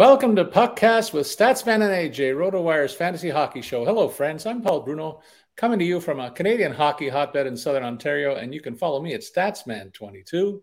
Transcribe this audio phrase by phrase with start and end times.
[0.00, 3.84] Welcome to Puckcast with Statsman and AJ, RotoWire's fantasy hockey show.
[3.84, 4.46] Hello, friends.
[4.46, 5.20] I'm Paul Bruno,
[5.58, 9.02] coming to you from a Canadian hockey hotbed in Southern Ontario, and you can follow
[9.02, 10.58] me at Statsman22.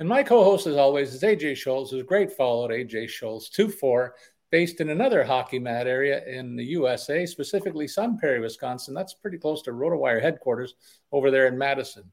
[0.00, 4.10] And my co-host, as always, is AJ Scholz, who's a great follow at AJ Scholz24,
[4.50, 8.94] based in another hockey mad area in the USA, specifically Sun Prairie, Wisconsin.
[8.94, 10.74] That's pretty close to RotoWire headquarters
[11.12, 12.10] over there in Madison.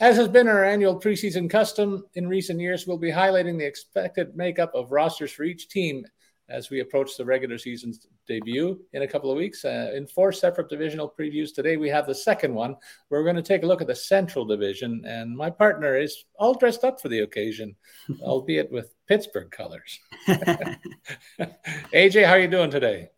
[0.00, 4.34] As has been our annual preseason custom in recent years, we'll be highlighting the expected
[4.34, 6.06] makeup of rosters for each team
[6.48, 9.62] as we approach the regular season's debut in a couple of weeks.
[9.62, 12.76] Uh, in four separate divisional previews today, we have the second one
[13.08, 15.02] where we're going to take a look at the Central Division.
[15.04, 17.76] And my partner is all dressed up for the occasion,
[18.22, 20.00] albeit with Pittsburgh colors.
[21.92, 23.10] AJ, how are you doing today?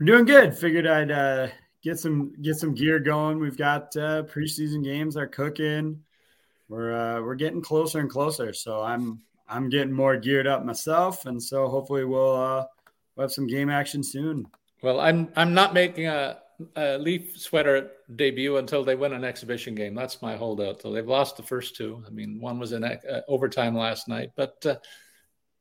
[0.00, 0.58] We're doing good.
[0.58, 1.48] Figured I'd uh,
[1.82, 3.38] get some get some gear going.
[3.38, 6.02] We've got uh, preseason games are cooking.
[6.68, 8.52] We're uh, we're getting closer and closer.
[8.52, 12.66] So I'm I'm getting more geared up myself, and so hopefully we'll uh,
[13.16, 14.46] we'll have some game action soon.
[14.82, 16.38] Well, I'm I'm not making a,
[16.76, 19.94] a Leaf sweater debut until they win an exhibition game.
[19.94, 20.82] That's my holdout.
[20.82, 22.02] So they've lost the first two.
[22.06, 24.76] I mean, one was in uh, overtime last night, but uh,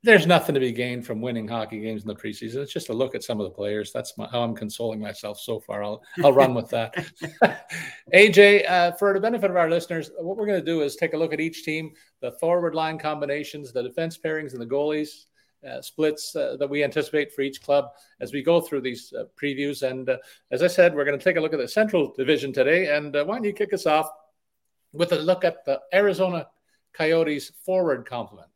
[0.03, 2.55] there's nothing to be gained from winning hockey games in the preseason.
[2.57, 3.91] It's just a look at some of the players.
[3.91, 5.83] That's my, how I'm consoling myself so far.
[5.83, 6.95] I'll I'll run with that.
[8.13, 11.13] AJ, uh, for the benefit of our listeners, what we're going to do is take
[11.13, 15.25] a look at each team, the forward line combinations, the defense pairings, and the goalies.
[15.69, 17.89] Uh, splits uh, that we anticipate for each club
[18.21, 19.83] as we go through these uh, previews.
[19.83, 20.15] And uh,
[20.51, 22.95] as I said, we're going to take a look at the Central Division today.
[22.95, 24.09] And uh, why don't you kick us off
[24.93, 26.47] with a look at the Arizona
[26.93, 28.47] Coyotes forward complement?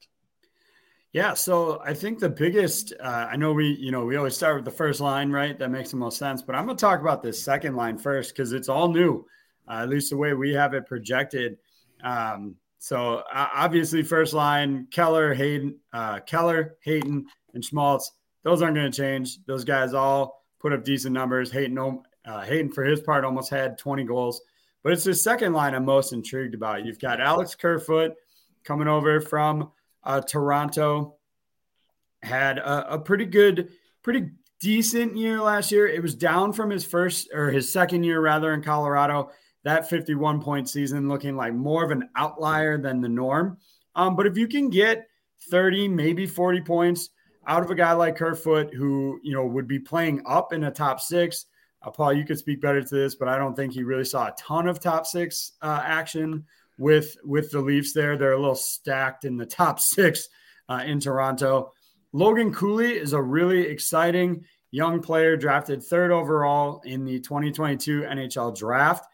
[1.14, 4.56] Yeah, so I think the biggest, uh, I know we, you know, we always start
[4.56, 5.58] with the first line, right?
[5.59, 6.42] That makes the most sense.
[6.42, 9.23] But I'm going to talk about this second line first because it's all new,
[9.67, 11.58] uh, at least the way we have it projected.
[12.03, 18.11] Um, so uh, obviously, first line, Keller, Hayden, uh, Keller, Hayton, and Schmaltz.
[18.42, 19.37] Those aren't going to change.
[19.45, 21.52] Those guys all put up decent numbers.
[21.52, 21.77] Hayton,
[22.26, 24.42] uh, Hayton, for his part, almost had 20 goals.
[24.82, 26.86] But it's the second line I'm most intrigued about.
[26.86, 28.14] You've got Alex Kerfoot
[28.64, 29.71] coming over from
[30.03, 31.17] uh, Toronto
[32.21, 33.69] had a, a, pretty good,
[34.02, 35.87] pretty decent year last year.
[35.87, 39.31] It was down from his first or his second year rather in Colorado.
[39.63, 43.58] That 51 point season looking like more of an outlier than the norm.
[43.95, 45.08] Um, but if you can get
[45.49, 47.09] 30, maybe 40 points
[47.47, 50.71] out of a guy like Kerfoot, who you know would be playing up in a
[50.71, 51.45] top six.
[51.81, 54.27] Uh, Paul, you could speak better to this, but I don't think he really saw
[54.27, 56.45] a ton of top six uh, action
[56.78, 58.17] with with the Leafs there.
[58.17, 60.28] They're a little stacked in the top six
[60.70, 61.72] uh, in Toronto.
[62.11, 68.56] Logan Cooley is a really exciting young player drafted third overall in the 2022 NHL
[68.58, 69.06] draft.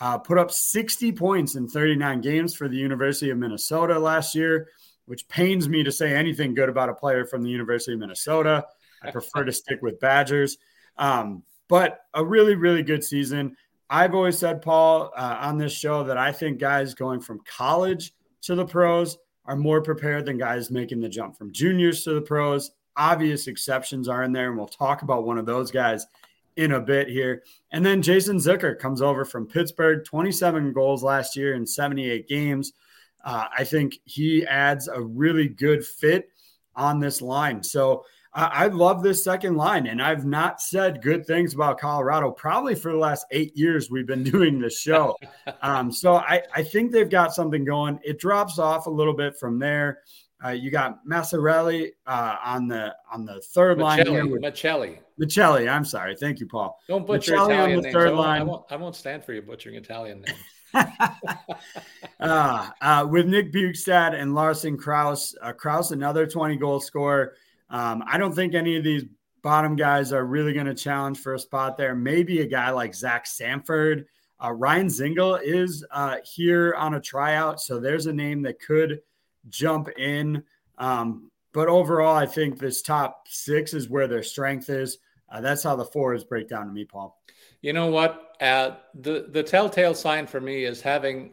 [0.00, 4.68] Uh, put up 60 points in 39 games for the University of Minnesota last year,
[5.06, 8.64] which pains me to say anything good about a player from the University of Minnesota.
[9.02, 10.56] I prefer to stick with Badgers.
[10.96, 13.56] Um, but a really, really good season.
[13.92, 18.14] I've always said, Paul, uh, on this show that I think guys going from college
[18.42, 22.20] to the pros are more prepared than guys making the jump from juniors to the
[22.20, 22.70] pros.
[22.96, 26.06] Obvious exceptions are in there, and we'll talk about one of those guys
[26.54, 27.42] in a bit here.
[27.72, 32.72] And then Jason Zucker comes over from Pittsburgh, 27 goals last year in 78 games.
[33.24, 36.28] Uh, I think he adds a really good fit
[36.76, 37.62] on this line.
[37.64, 42.76] So, I love this second line, and I've not said good things about Colorado probably
[42.76, 45.16] for the last eight years we've been doing this show.
[45.62, 47.98] um, so I, I think they've got something going.
[48.04, 50.00] It drops off a little bit from there.
[50.42, 54.26] Uh, you got Massarelli uh, on the on the third Maccelli, line here.
[54.26, 54.98] With, Maccelli.
[55.20, 55.70] Maccelli.
[55.70, 56.16] I'm sorry.
[56.16, 56.78] Thank you, Paul.
[56.88, 57.94] Don't butcher Maccelli Italian on the names.
[57.94, 58.40] third line.
[58.40, 60.22] I won't, I won't stand for you butchering Italian
[60.74, 60.88] names.
[62.20, 65.34] uh, uh, with Nick Bjugstad and Lawson Crouse.
[65.42, 67.34] Uh, Crouse, another 20 goal scorer.
[67.70, 69.04] Um, I don't think any of these
[69.42, 71.94] bottom guys are really going to challenge for a spot there.
[71.94, 74.06] Maybe a guy like Zach Sanford.
[74.42, 79.00] Uh, Ryan Zingle is uh, here on a tryout, so there's a name that could
[79.48, 80.42] jump in.
[80.78, 84.98] Um, but overall, I think this top six is where their strength is.
[85.30, 87.20] Uh, that's how the fours break down to me, Paul.
[87.60, 88.36] You know what?
[88.40, 91.32] Uh, the the telltale sign for me is having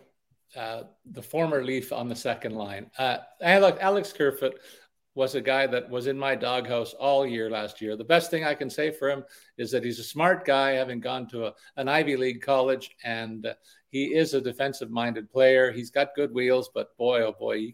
[0.55, 2.91] uh, the former Leaf on the second line.
[2.97, 4.59] Uh, look, Alex Kerfoot
[5.17, 7.97] was a guy that was in my doghouse all year last year.
[7.97, 9.23] The best thing I can say for him
[9.57, 13.47] is that he's a smart guy, having gone to a, an Ivy League college, and
[13.47, 13.55] uh,
[13.89, 15.71] he is a defensive minded player.
[15.71, 17.73] He's got good wheels, but boy, oh boy,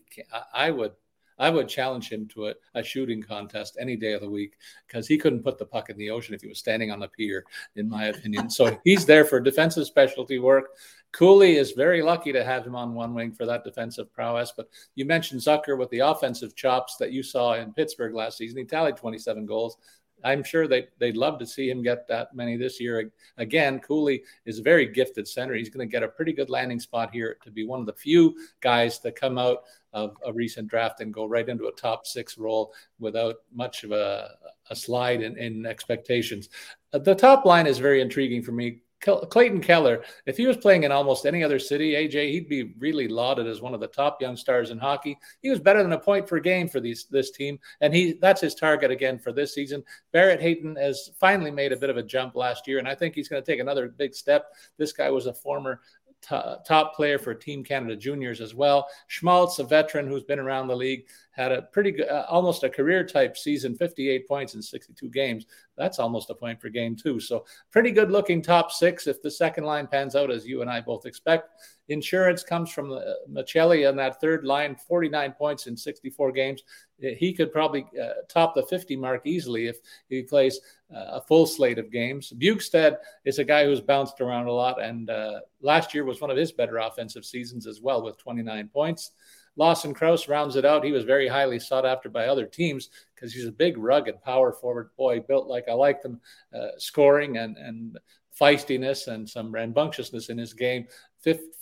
[0.54, 0.94] I would.
[1.40, 4.58] I would challenge him to a, a shooting contest any day of the week
[4.88, 7.08] because he couldn't put the puck in the ocean if he was standing on the
[7.08, 7.44] pier,
[7.76, 8.50] in my opinion.
[8.50, 10.70] so he's there for defensive specialty work.
[11.12, 14.52] Cooley is very lucky to have him on one wing for that defensive prowess.
[14.56, 18.58] But you mentioned Zucker with the offensive chops that you saw in Pittsburgh last season.
[18.58, 19.78] He tallied 27 goals.
[20.24, 23.12] I'm sure they, they'd love to see him get that many this year.
[23.38, 25.54] Again, Cooley is a very gifted center.
[25.54, 27.94] He's going to get a pretty good landing spot here to be one of the
[27.94, 32.08] few guys to come out of a recent draft and go right into a top
[32.08, 34.32] six role without much of a,
[34.70, 36.50] a slide in, in expectations.
[36.94, 38.83] Uh, the top line is very intriguing for me.
[39.04, 43.08] Clayton Keller, if he was playing in almost any other city, AJ, he'd be really
[43.08, 45.18] lauded as one of the top young stars in hockey.
[45.42, 48.42] He was better than a point per game for these this team, and he that's
[48.42, 49.84] his target again for this season.
[50.12, 53.16] Barrett Hayton has finally made a bit of a jump last year, and I think
[53.16, 54.54] he's going to take another big step.
[54.78, 55.82] This guy was a former
[56.24, 58.88] top player for Team Canada Juniors as well.
[59.08, 62.70] Schmaltz, a veteran who's been around the league, had a pretty good, uh, almost a
[62.70, 65.46] career type season 58 points in 62 games.
[65.78, 67.20] That's almost a point per game, too.
[67.20, 70.70] So, pretty good looking top six if the second line pans out as you and
[70.70, 71.50] I both expect.
[71.90, 76.64] Insurance comes from uh, Maccelli on that third line, 49 points in 64 games.
[77.00, 79.78] He could probably uh, top the 50 mark easily if
[80.08, 80.62] he plays
[80.94, 82.32] uh, a full slate of games.
[82.38, 86.30] Bjugstad is a guy who's bounced around a lot, and uh, last year was one
[86.30, 89.12] of his better offensive seasons as well with 29 points.
[89.56, 90.84] Lawson Crouse rounds it out.
[90.84, 94.54] He was very highly sought after by other teams because he's a big, rugged power
[94.54, 96.20] forward boy, built like I like them,
[96.54, 97.98] uh, scoring and and
[98.40, 100.88] feistiness and some rambunctiousness in his game.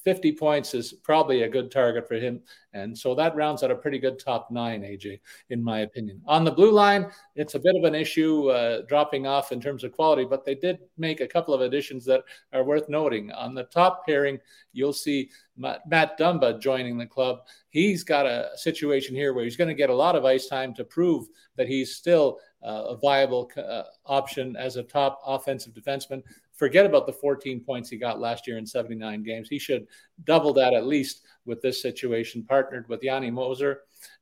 [0.03, 2.41] 50 points is probably a good target for him.
[2.73, 5.19] And so that rounds out a pretty good top nine, AJ,
[5.49, 6.21] in my opinion.
[6.25, 9.83] On the blue line, it's a bit of an issue uh, dropping off in terms
[9.83, 12.23] of quality, but they did make a couple of additions that
[12.53, 13.31] are worth noting.
[13.33, 14.39] On the top pairing,
[14.73, 17.41] you'll see Matt, Dumba joining the club.
[17.69, 20.73] He's got a situation here where he's going to get a lot of ice time
[20.75, 21.27] to prove
[21.57, 26.23] that he's still uh, a viable uh, option as a top offensive defenseman
[26.61, 29.49] forget about the 14 points he got last year in 79 games.
[29.49, 29.87] He should
[30.25, 33.79] double that at least with this situation, partnered with Yanni Moser,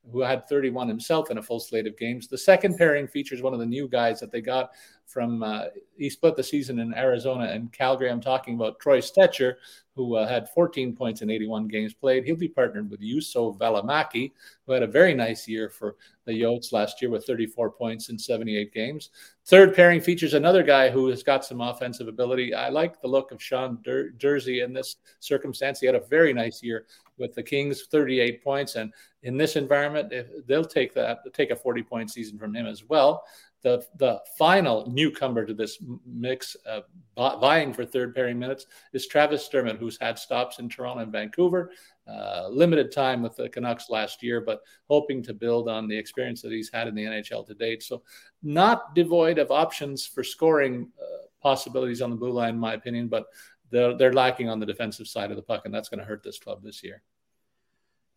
[0.09, 2.29] who had 31 himself in a full slate of games.
[2.29, 4.71] The second pairing features one of the new guys that they got
[5.09, 5.65] from, uh,
[5.97, 8.11] he split the season in Arizona and Calgary.
[8.11, 9.55] I'm talking about Troy Stecher,
[9.95, 12.23] who uh, had 14 points in 81 games played.
[12.23, 14.31] He'll be partnered with Juuso Valimaki,
[14.65, 15.95] who had a very nice year for
[16.25, 19.09] the Yotes last year with 34 points in 78 games.
[19.45, 22.53] Third pairing features another guy who has got some offensive ability.
[22.53, 25.79] I like the look of Sean Durzi in this circumstance.
[25.79, 26.85] He had a very nice year
[27.17, 30.13] with the Kings, 38 points, and in this environment,
[30.47, 33.23] they'll take that, take a 40 point season from him as well
[33.61, 36.81] the the final newcomer to this mix, uh,
[37.15, 41.71] vying for third pairing minutes, is Travis Dermott, who's had stops in Toronto and Vancouver.
[42.07, 46.41] Uh, limited time with the Canucks last year, but hoping to build on the experience
[46.41, 47.83] that he's had in the NHL to date.
[47.83, 48.01] So,
[48.41, 53.09] not devoid of options for scoring uh, possibilities on the blue line, in my opinion,
[53.09, 53.25] but
[53.69, 56.23] they're, they're lacking on the defensive side of the puck, and that's going to hurt
[56.23, 57.03] this club this year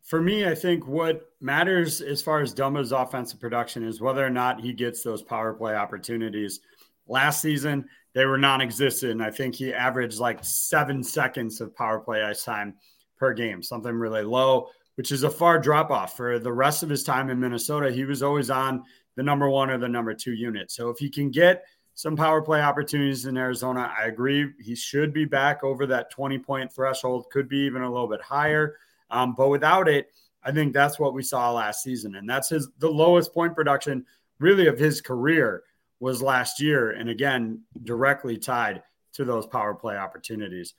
[0.03, 4.29] for me, I think what matters as far as Dumba's offensive production is whether or
[4.29, 6.59] not he gets those power play opportunities.
[7.07, 9.21] Last season, they were non existent.
[9.21, 12.75] I think he averaged like seven seconds of power play ice time
[13.17, 16.17] per game, something really low, which is a far drop off.
[16.17, 18.83] For the rest of his time in Minnesota, he was always on
[19.15, 20.69] the number one or the number two unit.
[20.69, 21.63] So if he can get
[21.95, 24.51] some power play opportunities in Arizona, I agree.
[24.59, 28.21] He should be back over that 20 point threshold, could be even a little bit
[28.21, 28.75] higher.
[29.13, 30.07] Um, but without it,
[30.43, 32.15] I think that's what we saw last season.
[32.15, 34.05] And that's his the lowest point production
[34.39, 35.63] really of his career
[35.99, 36.91] was last year.
[36.91, 40.73] And again, directly tied to those power play opportunities.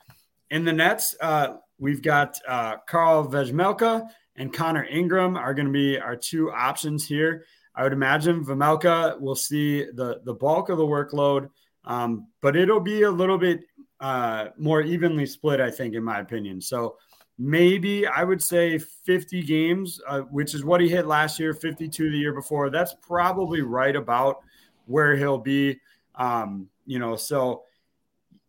[0.50, 5.72] In the Nets, uh, we've got uh, Karl Vejmelka and Connor Ingram are going to
[5.72, 7.46] be our two options here.
[7.74, 11.48] I would imagine Vejmelka will see the, the bulk of the workload,
[11.84, 13.60] um, but it'll be a little bit
[14.00, 16.60] uh, more evenly split, I think, in my opinion.
[16.60, 16.96] So
[17.38, 22.10] maybe I would say 50 games, uh, which is what he hit last year, 52
[22.10, 22.70] the year before.
[22.70, 24.40] That's probably right about
[24.86, 25.80] where he'll be.
[26.14, 27.64] Um, you know, so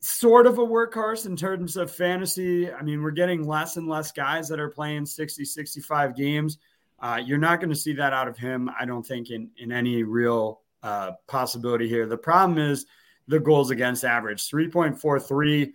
[0.01, 2.72] sort of a workhorse in terms of fantasy.
[2.72, 6.60] I mean, we're getting less and less guys that are playing 60, 65 games.
[7.00, 9.72] Uh, you're not going to see that out of him, I don't think, in, in
[9.72, 12.06] any real uh, possibility here.
[12.06, 12.86] The problem is
[13.27, 15.74] the goals against average 3.43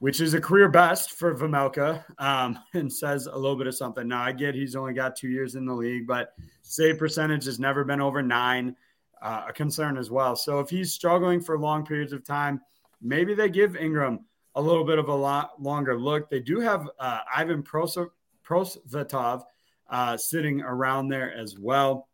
[0.00, 4.08] which is a career best for Vejmelka, um, and says a little bit of something.
[4.08, 7.60] Now, I get he's only got two years in the league, but save percentage has
[7.60, 8.74] never been over nine,
[9.22, 10.34] uh, a concern as well.
[10.34, 12.60] So if he's struggling for long periods of time,
[13.00, 16.30] maybe they give Ingram a little bit of a lot longer look.
[16.30, 19.42] They do have uh, Ivan Prosvetov
[19.90, 22.08] uh, sitting around there as well.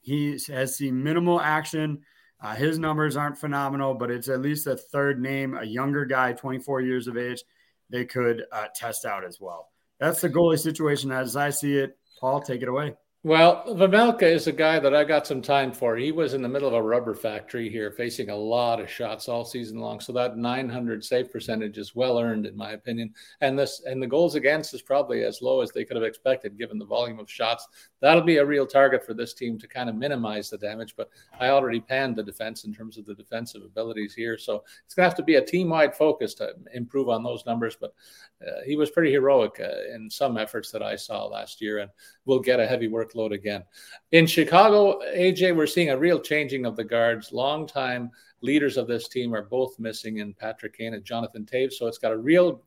[0.00, 2.00] He has seen minimal action.
[2.42, 6.32] Uh, his numbers aren't phenomenal, but it's at least a third name, a younger guy,
[6.32, 7.42] 24 years of age,
[7.90, 9.68] they could uh, test out as well.
[9.98, 11.98] That's the goalie situation as I see it.
[12.18, 12.94] Paul, take it away.
[13.22, 15.94] Well, Vejmelka is a guy that I got some time for.
[15.94, 19.28] He was in the middle of a rubber factory here, facing a lot of shots
[19.28, 20.00] all season long.
[20.00, 23.12] So that 900 save percentage is well earned, in my opinion.
[23.42, 26.56] And this and the goals against is probably as low as they could have expected,
[26.56, 27.68] given the volume of shots.
[28.00, 30.94] That'll be a real target for this team to kind of minimize the damage.
[30.96, 34.94] But I already panned the defense in terms of the defensive abilities here, so it's
[34.94, 37.76] going to have to be a team-wide focus to improve on those numbers.
[37.78, 37.92] But
[38.40, 41.90] uh, he was pretty heroic uh, in some efforts that I saw last year, and
[42.24, 43.64] will get a heavy work workload again.
[44.12, 47.32] In Chicago, AJ, we're seeing a real changing of the guards.
[47.32, 51.74] Long-time leaders of this team are both missing in Patrick Kane and Jonathan Toews.
[51.74, 52.62] So it's got a real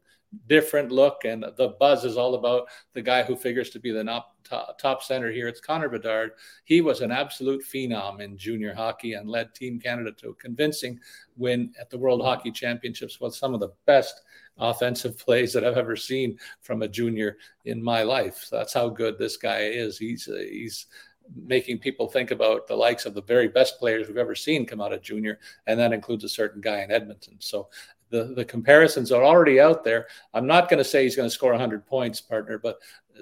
[0.47, 4.03] different look, and the buzz is all about the guy who figures to be the
[4.43, 5.47] top, top center here.
[5.47, 6.31] It's Connor Bedard.
[6.63, 10.99] He was an absolute phenom in junior hockey and led Team Canada to a convincing
[11.37, 14.23] win at the World Hockey Championships with some of the best
[14.57, 18.45] offensive plays that I've ever seen from a junior in my life.
[18.45, 19.97] So that's how good this guy is.
[19.97, 20.87] He's uh, he's
[21.35, 24.81] making people think about the likes of the very best players we've ever seen come
[24.81, 27.35] out of junior, and that includes a certain guy in Edmonton.
[27.39, 27.69] So
[28.09, 30.07] the, the comparisons are already out there.
[30.33, 32.77] I'm not going to say he's going to score 100 points, partner, but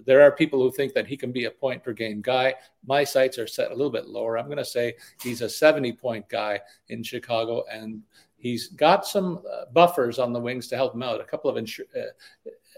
[0.06, 2.56] there are people who think that he can be a point per game guy.
[2.86, 4.38] My sights are set a little bit lower.
[4.38, 6.60] I'm going to say he's a 70 point guy
[6.90, 8.02] in Chicago, and
[8.42, 11.22] He's got some uh, buffers on the wings to help him out.
[11.22, 12.00] A couple of uh,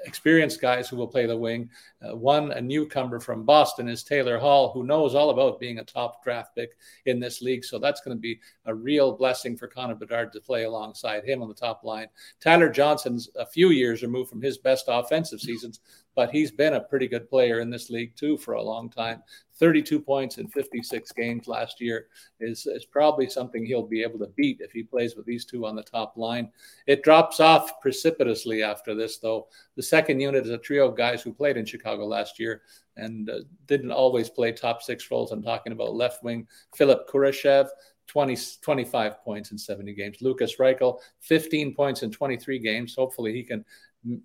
[0.06, 1.70] experienced guys who will play the wing.
[2.02, 5.84] Uh, one, a newcomer from Boston, is Taylor Hall, who knows all about being a
[5.84, 6.72] top draft pick
[7.06, 7.64] in this league.
[7.64, 11.42] So that's going to be a real blessing for Connor Bedard to play alongside him
[11.42, 12.08] on the top line.
[12.42, 15.80] Tyler Johnson's a few years removed from his best offensive seasons,
[16.16, 19.22] but he's been a pretty good player in this league too for a long time.
[19.60, 22.08] 32 points in 56 games last year
[22.40, 25.66] is, is probably something he'll be able to beat if he plays with these two
[25.66, 26.50] on the top line.
[26.88, 29.48] It drops off precipitously after this, though.
[29.76, 32.64] The second unit is a trio of guys who played in Chicago last year
[32.98, 35.32] and uh, didn't always play top six roles.
[35.32, 37.70] I'm talking about left wing Philip Kurashev.
[38.08, 40.18] 20, 25 points in 70 games.
[40.20, 42.96] Lukas Reichel, 15 points in 23 games.
[42.96, 43.64] Hopefully, he can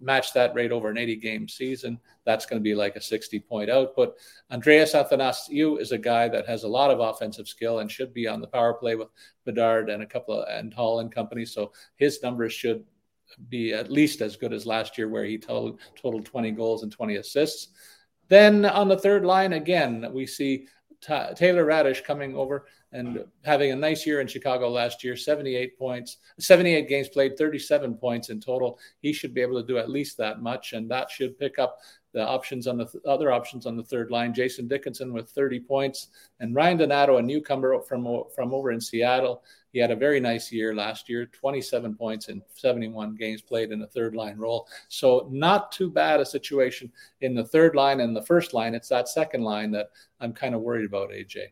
[0.00, 3.40] match that rate over an 80 game season, that's going to be like a 60
[3.40, 4.16] point output.
[4.50, 8.26] Andreas Athanasiou is a guy that has a lot of offensive skill and should be
[8.26, 9.08] on the power play with
[9.44, 11.44] Bedard and a couple of and Hall and company.
[11.44, 12.84] So his numbers should
[13.48, 16.90] be at least as good as last year, where he totaled, totaled 20 goals and
[16.90, 17.68] 20 assists.
[18.28, 20.66] Then on the third line, again, we see
[21.00, 26.18] Taylor Raddysh coming over and having a nice year in Chicago last year 78 points,
[26.38, 28.78] 78 games played, 37 points in total.
[29.00, 31.78] He should be able to do at least that much, and that should pick up
[32.14, 34.32] the options on the th- other options on the third line.
[34.32, 36.08] Jason Dickinson with 30 points,
[36.40, 39.42] and Ryan Donato, a newcomer from, from over in Seattle.
[39.72, 43.82] He had a very nice year last year 27 points in 71 games played in
[43.82, 44.66] a third line role.
[44.88, 46.90] So, not too bad a situation
[47.20, 48.74] in the third line and the first line.
[48.74, 49.90] It's that second line that
[50.20, 51.48] I'm kind of worried about, AJ.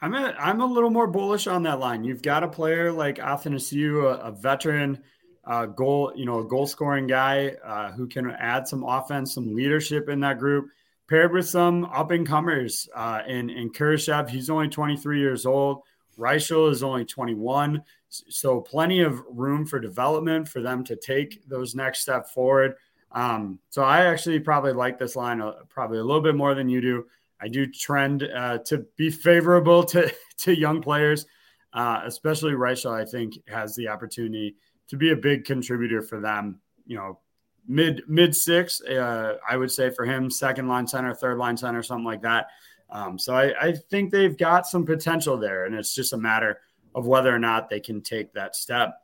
[0.00, 2.04] I'm a, I'm a little more bullish on that line.
[2.04, 5.02] You've got a player like Athanasiou, a, a veteran
[5.46, 9.54] uh, goal, you know, a goal scoring guy uh, who can add some offense, some
[9.54, 10.68] leadership in that group,
[11.08, 12.88] paired with some up and comers.
[12.94, 15.82] Uh, and and Kurashev, he's only 23 years old.
[16.18, 21.74] Reichel is only 21, so plenty of room for development for them to take those
[21.74, 22.74] next step forward.
[23.10, 26.68] Um, so I actually probably like this line uh, probably a little bit more than
[26.68, 27.06] you do.
[27.40, 31.26] I do trend uh, to be favorable to to young players,
[31.72, 32.92] uh, especially Reichel.
[32.92, 34.56] I think has the opportunity
[34.88, 36.60] to be a big contributor for them.
[36.86, 37.18] You know,
[37.66, 41.82] mid mid six, uh, I would say for him, second line center, third line center,
[41.82, 42.48] something like that.
[42.90, 46.60] Um, so I, I think they've got some potential there, and it's just a matter
[46.94, 49.00] of whether or not they can take that step.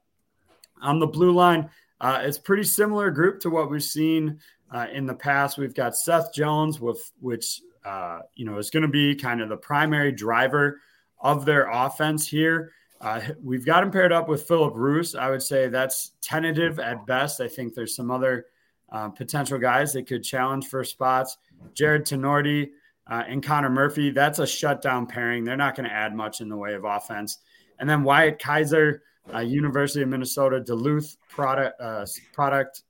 [0.81, 1.69] On the blue line,
[2.01, 4.39] uh, it's pretty similar group to what we've seen
[4.73, 5.59] uh, in the past.
[5.59, 9.49] We've got Seth Jones, with which uh, you know is going to be kind of
[9.49, 10.81] the primary driver
[11.21, 12.73] of their offense here.
[13.01, 15.15] Uh, we've got him paired up with Filip Roos.
[15.15, 17.41] I would say that's tentative at best.
[17.41, 18.47] I think there's some other
[18.93, 21.39] uh, potential guys that could challenge for spots.
[21.75, 22.71] Jarred Tinordi
[23.07, 25.45] uh, and Connor Murphy, that's a shutdown pairing.
[25.45, 27.39] They're not going to add much in the way of offense.
[27.79, 32.83] And then Wyatt Kaiser, uh, University of Minnesota, Duluth product, uh, product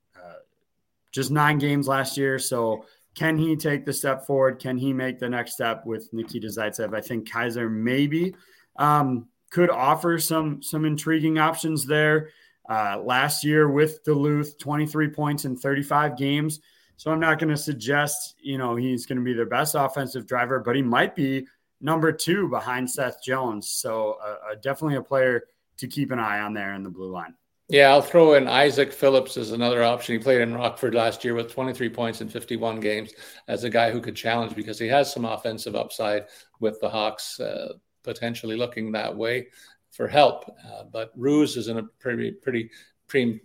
[1.12, 2.38] just nine games last year.
[2.38, 4.60] So can he take the step forward?
[4.60, 6.94] Can he make the next step with Nikita Zaitsev?
[6.94, 8.34] I think Kaiser maybe.
[8.76, 12.30] Um, could offer some some intriguing options there.
[12.68, 16.60] Uh, last year with Duluth, 23 points in 35 games.
[16.96, 20.26] So I'm not going to suggest, you know, he's going to be their best offensive
[20.26, 21.48] driver, but he might be
[21.80, 23.68] number two behind Seth Jones.
[23.68, 25.44] So uh, uh, definitely a player
[25.78, 27.34] to keep an eye on there in the blue line.
[27.70, 30.14] Yeah, I'll throw in Isaak Phillips as another option.
[30.14, 33.12] He played in Rockford last year with 23 points in 51 games
[33.46, 36.24] as a guy who could challenge because he has some offensive upside
[36.58, 39.46] with the Hawks uh, potentially looking that way
[39.92, 40.50] for help.
[40.66, 42.70] Uh, but Roos is in a pretty, pretty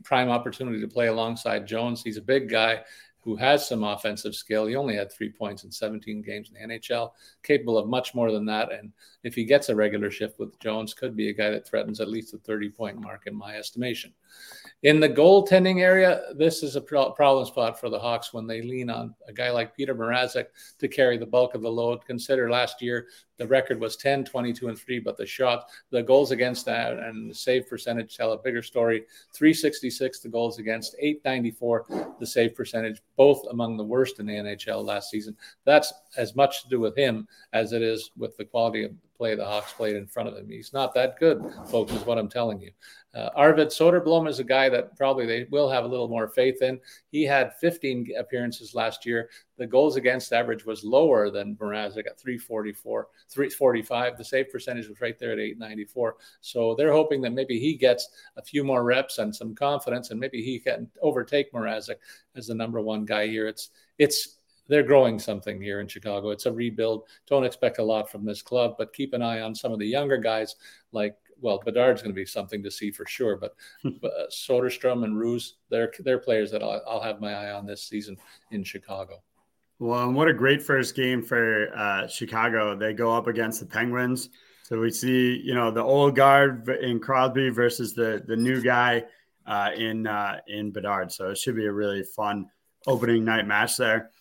[0.03, 2.01] prime opportunity to play alongside Jones.
[2.01, 2.81] He's a big guy
[3.25, 4.67] who has some offensive skill.
[4.67, 7.09] He only had three points in 17 games in the NHL,
[7.41, 8.71] capable of much more than that.
[8.71, 11.99] And if he gets a regular shift with Jones, could be a guy that threatens
[11.99, 14.13] at least a 30 point mark in my estimation.
[14.83, 18.91] In the goaltending area, this is a problem spot for the Hawks when they lean
[18.91, 20.45] on a guy like Petr Mrazek
[20.77, 22.05] to carry the bulk of the load.
[22.05, 26.29] Consider last year the record was 10, 22, and 3, but the shot, the goals
[26.29, 29.05] against that and the save percentage tell a bigger story.
[29.33, 34.85] 366, the goals against, 894, the save percentage, both among the worst in the NHL
[34.85, 35.35] last season.
[35.63, 39.35] That's as much to do with him as it is with the quality of play
[39.35, 40.49] the Hawks played in front of him.
[40.49, 42.71] He's not that good, folks, is what I'm telling you.
[43.13, 46.61] Uh, Arvid Soderblom is a guy that probably they will have a little more faith
[46.61, 46.79] in.
[47.11, 49.29] He had 15 appearances last year.
[49.57, 54.17] The goals against average was lower than Mrazek at 344, 345.
[54.17, 56.17] The save percentage was right there at 894.
[56.41, 60.19] So they're hoping that maybe he gets a few more reps and some confidence, and
[60.19, 61.95] maybe he can overtake Mrazek
[62.35, 63.47] as the number one guy here.
[63.47, 64.34] It's it's
[64.67, 66.31] they're growing something here in Chicago.
[66.31, 67.03] It's a rebuild.
[67.27, 69.87] Don't expect a lot from this club, but keep an eye on some of the
[69.87, 70.55] younger guys
[70.91, 73.37] like well, Bedard's going to be something to see for sure.
[73.37, 73.55] But
[73.85, 77.83] uh, Soderstrom and Roos, they're they're players that I'll, I'll, have my eye on this
[77.83, 78.17] season
[78.51, 79.21] in Chicago.
[79.79, 82.75] Well, and what a great first game for uh, Chicago.
[82.75, 84.29] They go up against the Penguins.
[84.63, 89.03] So we see, you know, the old guard in Crosby versus the the new guy
[89.45, 91.11] uh, in uh, in Bedard.
[91.11, 92.49] So it should be a really fun
[92.87, 94.11] opening night match there.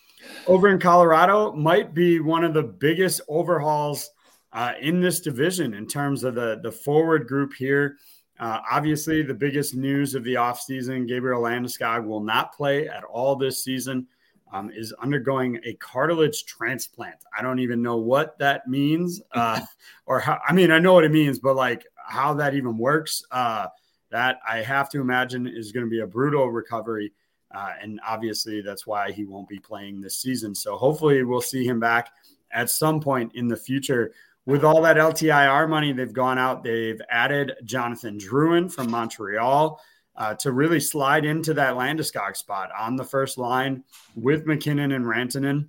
[0.47, 4.11] Over in Colorado, might be one of the biggest overhauls
[4.52, 7.97] uh, in this division in terms of the, the forward group here.
[8.38, 13.37] Uh, obviously, the biggest news of the offseason Gabriel Landeskog will not play at all
[13.37, 14.07] this season,
[14.52, 17.16] um, is undergoing a cartilage transplant.
[17.37, 19.61] I don't even know what that means, uh,
[20.07, 23.25] or how, I mean, I know what it means, but like how that even works,
[23.31, 23.68] uh,
[24.11, 27.12] that I have to imagine is going to be a brutal recovery.
[27.52, 30.54] Uh, and obviously, that's why he won't be playing this season.
[30.54, 32.11] So hopefully, we'll see him back
[32.52, 34.12] at some point in the future
[34.46, 39.80] with all that LTIR money, they've gone out, they've added Jonathan Drouin from Montreal
[40.16, 45.04] uh, to really slide into that Landeskog spot on the first line with MacKinnon and
[45.04, 45.68] Rantanen.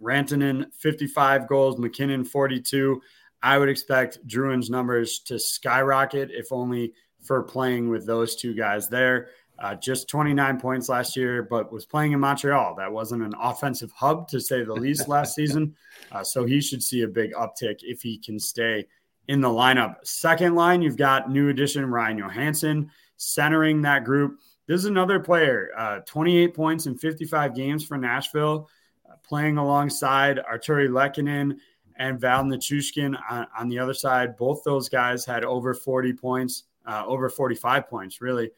[0.00, 3.02] Rantanen, 55 goals, MacKinnon, 42.
[3.42, 8.88] I would expect Drouin's numbers to skyrocket, if only for playing with those two guys
[8.88, 9.28] there.
[9.60, 12.74] Uh, just 29 points last year, but was playing in Montreal.
[12.76, 15.74] That wasn't an offensive hub, to say the least, last season.
[16.12, 18.84] Uh, so he should see a big uptick if he can stay
[19.28, 19.94] in the lineup.
[20.02, 24.40] Second line, you've got new addition Ryan Johansen centering that group.
[24.66, 28.68] This is another player, uh, 28 points in 55 games for Nashville,
[29.08, 31.58] uh, playing alongside Artturi Lehkonen
[31.96, 34.36] and Val Nichushkin on, on, the other side.
[34.36, 38.50] Both those guys had over 40 points, uh, over 45 points, really.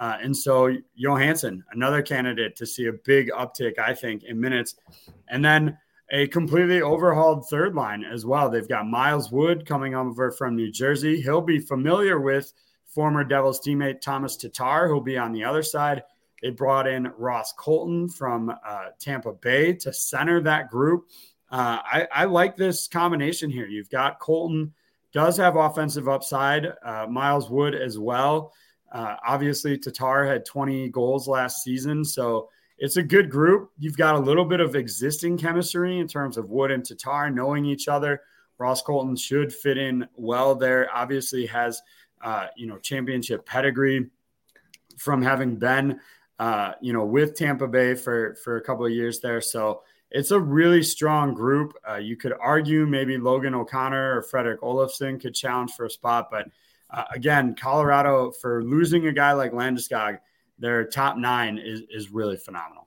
[0.00, 4.74] Uh, and so Johansen, another candidate to see a big uptick, I think, in minutes.
[5.28, 5.76] And then
[6.10, 8.50] a completely overhauled third line as well.
[8.50, 11.20] They've got Miles Wood coming over from New Jersey.
[11.20, 12.52] He'll be familiar with
[12.86, 16.02] former Devils teammate Tomas Tatar, who'll be on the other side.
[16.42, 21.04] They brought in Ross Colton from uh, Tampa Bay to center that group.
[21.50, 23.66] Uh, I, I, like this combination here.
[23.66, 24.72] You've got Colton
[25.12, 28.52] does have offensive upside, uh, Miles Wood as well.
[28.92, 32.48] Uh, obviously, Tatar had 20 goals last season, so
[32.78, 33.70] it's a good group.
[33.78, 37.64] You've got a little bit of existing chemistry in terms of Wood and Tatar knowing
[37.66, 38.22] each other.
[38.58, 40.88] Ross Colton should fit in well there.
[40.92, 41.80] Obviously, has
[42.22, 44.08] uh, you know championship pedigree
[44.98, 46.00] from having been
[46.38, 49.40] uh, you know with Tampa Bay for for a couple of years there.
[49.40, 51.74] So it's a really strong group.
[51.88, 56.28] Uh, you could argue maybe Logan O'Connor or Fredrik Olofsson could challenge for a spot,
[56.30, 56.48] but
[56.92, 60.18] uh, again, Colorado for losing a guy like Landeskog,
[60.60, 62.86] their top nine is, is really phenomenal.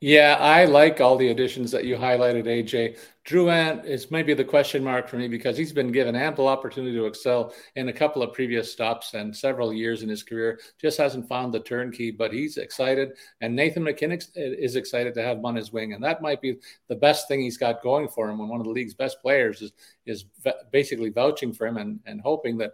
[0.00, 2.98] Yeah, I like all the additions that you highlighted, AJ.
[3.24, 7.06] Drouin is maybe the question mark for me because he's been given ample opportunity to
[7.06, 10.58] excel in a couple of previous stops and several years in his career.
[10.80, 13.12] Just hasn't found the turnkey, but he's excited.
[13.40, 15.92] And Nathan MacKinnon is excited to have him on his wing.
[15.92, 16.56] And that might be
[16.88, 19.62] the best thing he's got going for him when one of the league's best players
[19.62, 19.72] is,
[20.06, 20.24] is
[20.72, 22.72] basically vouching for him and, and hoping that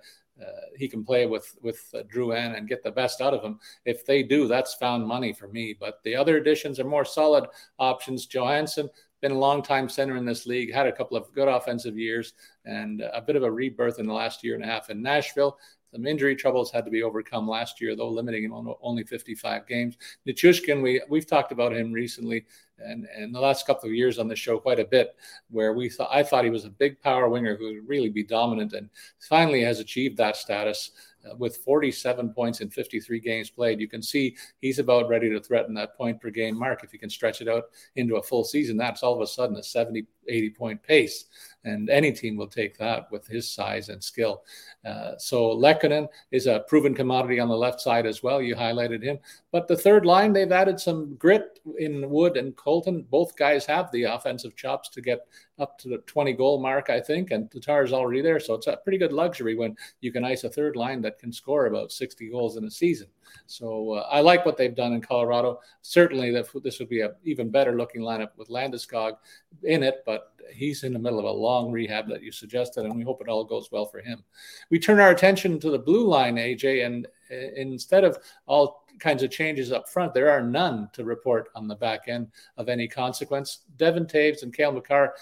[0.77, 3.59] he can play with with uh, Drouin and get the best out of him.
[3.85, 5.77] If they do, that's found money for me.
[5.79, 7.47] But the other additions are more solid
[7.79, 8.27] options.
[8.27, 8.89] Johansen
[9.21, 12.35] been a long time center in this league, had a couple of good offensive years
[12.65, 15.59] and a bit of a rebirth in the last year and a half in Nashville.
[15.93, 19.67] Some injury troubles had to be overcome last year, though, limiting him on only 55
[19.67, 19.97] games.
[20.27, 22.45] Nichushkin, we we've talked about him recently
[22.81, 25.17] and, and the last couple of years on the show quite a bit,
[25.51, 28.23] where we thought I thought he was a big power winger who would really be
[28.23, 28.89] dominant, and
[29.29, 30.93] finally has achieved that status
[31.29, 33.81] uh, with 47 points in 53 games played.
[33.81, 36.85] You can see he's about ready to threaten that point per game mark.
[36.85, 37.65] If he can stretch it out
[37.97, 41.27] into a full season, that's all of a sudden a 70, 80 point pace.
[41.65, 44.45] And any team will take that with his size and skill.
[44.85, 48.41] Uh, so Lehkonen is a proven commodity on the left side as well.
[48.41, 49.19] You highlighted him.
[49.51, 53.05] But the third line, they've added some grit in Wood and Colton.
[53.11, 55.27] Both guys have the offensive chops to get
[55.59, 57.33] up to the 20 goal mark, I think.
[57.33, 58.41] And Tatar's already there.
[58.41, 61.33] So it's a pretty good luxury when you can ice a third line that can
[61.33, 63.09] score about 60 goals in a season.
[63.47, 65.61] So uh, I like what they've done in Colorado.
[65.83, 69.17] Certainly, this would be an even better looking lineup with Landeskog
[69.63, 70.18] in it, but
[70.53, 73.29] he's in the middle of a long rehab that you suggested, and we hope it
[73.29, 74.25] all goes well for him.
[74.71, 79.23] We turn our attention to the blue line, AJ, and uh, instead of all kinds
[79.23, 82.89] of changes up front, there are none to report on the back end of any
[82.89, 83.61] consequence.
[83.77, 85.15] Devon Toews and Cale Makar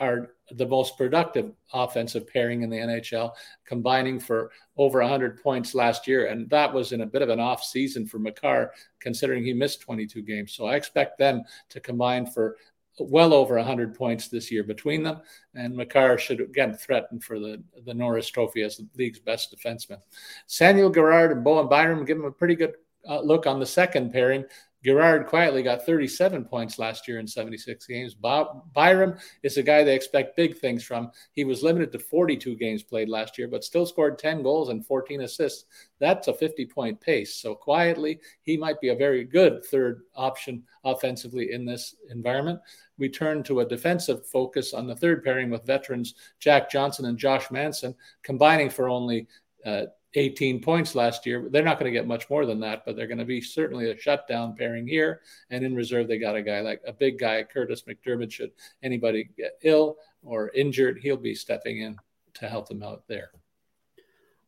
[0.00, 3.32] are the most productive offensive pairing in the NHL,
[3.64, 6.26] combining for over 100 points last year.
[6.26, 9.80] And that was in a bit of an off season for Makar, considering he missed
[9.80, 10.52] 22 games.
[10.52, 12.56] So I expect them to combine for
[12.98, 15.20] well over 100 points this year between them.
[15.54, 19.98] And Makar should again threaten for the, the Norris Trophy as the league's best defenseman.
[20.46, 22.74] Samuel Girard and Bowen Byram give him a pretty good
[23.08, 24.44] uh, look on the second pairing.
[24.84, 28.14] Girard quietly got 37 points last year in 76 games.
[28.14, 31.10] Bob, Byram is a guy they expect big things from.
[31.32, 34.84] He was limited to 42 games played last year, but still scored 10 goals and
[34.84, 35.66] 14 assists.
[36.00, 37.36] That's a 50 point pace.
[37.36, 42.58] So quietly, he might be a very good third option offensively in this environment.
[42.98, 47.18] We turn to a defensive focus on the third pairing with veterans Jack Johnson and
[47.18, 49.28] Josh Manson, combining for only
[49.64, 51.48] uh, 18 points last year.
[51.50, 53.90] They're not going to get much more than that, but they're going to be certainly
[53.90, 55.20] a shutdown pairing here.
[55.50, 58.30] And in reserve, they got a guy like a big guy, Kurtis MacDermid.
[58.30, 61.96] Should anybody get ill or injured, he'll be stepping in
[62.34, 63.30] to help them out there.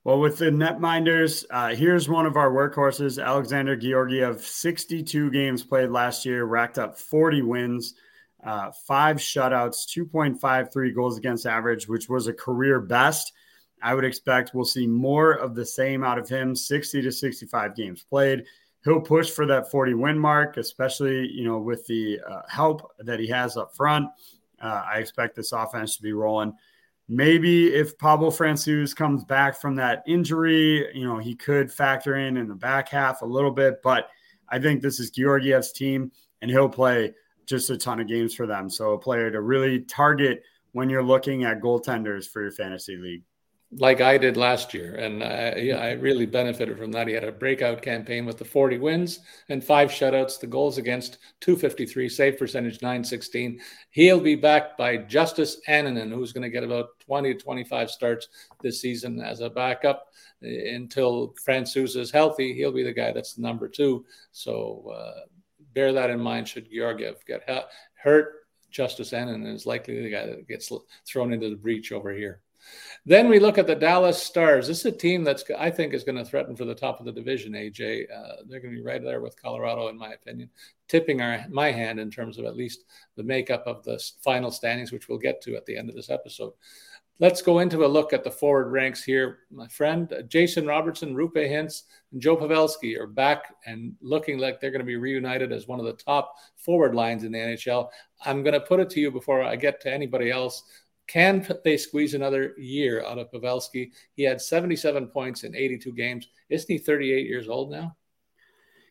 [0.05, 5.88] Well, with the netminders, uh, here's one of our workhorses, Alexander Georgiev, 62 games played
[5.88, 7.94] last year, racked up 40 wins,
[8.44, 13.33] uh, five shutouts, 2.53 goals against average, which was a career best.
[13.83, 17.77] I would expect we'll see more of the same out of him 60 to 65
[17.77, 18.45] games played.
[18.85, 23.21] He'll push for that 40 win mark, especially you know with the uh, help that
[23.21, 24.09] he has up front.
[24.61, 26.53] Uh, I expect this offense to be rolling.
[27.09, 32.37] Maybe if Pavel Francouz comes back from that injury, you know he could factor in
[32.37, 33.83] in the back half a little bit.
[33.83, 34.09] But
[34.49, 37.15] I think this is Georgiev's team, and he'll play
[37.47, 38.71] just a ton of games for them.
[38.71, 43.23] So a player to really target when you're looking at goaltenders for your fantasy league
[43.77, 44.95] like I did last year.
[44.97, 47.09] And I, I, really benefited from that.
[47.09, 51.19] He had a breakout campaign with the 40 wins and five shutouts, the goals against
[51.41, 53.61] 253, save percentage 916.
[53.91, 58.29] He'll be backed by Justus Annunen, who's going to get about 20 to 25 starts
[58.63, 60.07] this season as a backup
[60.43, 62.55] until Francouz is healthy.
[62.55, 64.05] He'll be the guy that's number two.
[64.33, 65.21] So uh,
[65.75, 67.49] bear that in mind should Georgiev get
[67.95, 68.35] hurt.
[68.71, 70.71] Justus Annunen is likely the guy that gets
[71.07, 72.41] thrown into the breach over here.
[73.07, 74.66] Then we look at the Dallas Stars.
[74.66, 77.07] This is a team that's I think is going to threaten for the top of
[77.07, 77.53] the division.
[77.53, 80.48] AJ, uh, they're going to be right there with Colorado, in my opinion,
[80.88, 82.85] tipping our my hand in terms of at least
[83.16, 86.09] the makeup of the final standings, which we'll get to at the end of this
[86.09, 86.55] episode.
[87.20, 89.40] Let's go into a look at the forward ranks here.
[89.53, 94.72] My friend Jason Robertson, Roope Hintz, and Joe Pavelski are back and looking like they're
[94.72, 97.88] going to be reunited as one of the top forward lines in the NHL.
[98.24, 100.64] I'm going to put it to you before I get to anybody else
[101.07, 103.90] can they squeeze another year out of Pavelski?
[104.14, 106.29] He had 77 points in 82 games.
[106.49, 107.97] Isn't he 38 years old now?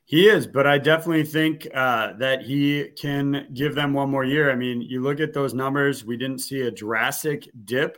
[0.06, 4.52] He is, but I definitely think uh, that he can give them one more year.
[4.52, 7.98] I mean, you look at those numbers, we didn't see a drastic dip.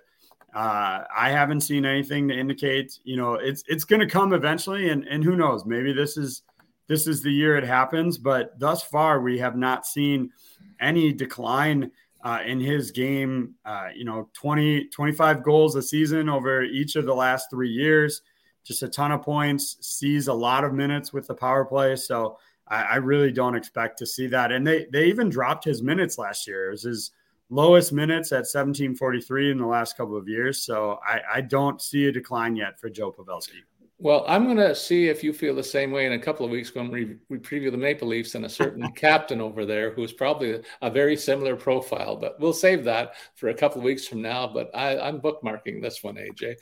[0.54, 4.90] Uh, I haven't seen anything to indicate, you know, it's it's going to come eventually,
[4.90, 6.44] and and who knows, maybe this is
[6.88, 8.18] this is the year it happens.
[8.18, 10.30] But thus far, we have not seen
[10.80, 11.92] any decline
[12.26, 17.06] uh, in his game, uh, you know, 20, 25 goals a season over each of
[17.06, 18.24] the last three years,
[18.64, 21.96] just a ton of points, sees a lot of minutes with the power play.
[21.96, 24.52] So I, I really don't expect to see that.
[24.52, 26.70] And they, they even dropped his minutes last year.
[26.70, 27.12] It was his
[27.52, 30.64] lowest minutes at 1743 in the last couple of years.
[30.64, 33.62] So I, I don't see a decline yet for Joe Pavelski.
[33.98, 36.52] Well, I'm going to see if you feel the same way in a couple of
[36.52, 40.12] weeks when we, we preview the Maple Leafs and a certain captain over there who's
[40.12, 42.18] probably a very similar profile.
[42.18, 44.48] But we'll save that for a couple of weeks from now.
[44.48, 46.56] But I, I'm bookmarking this one, AJ.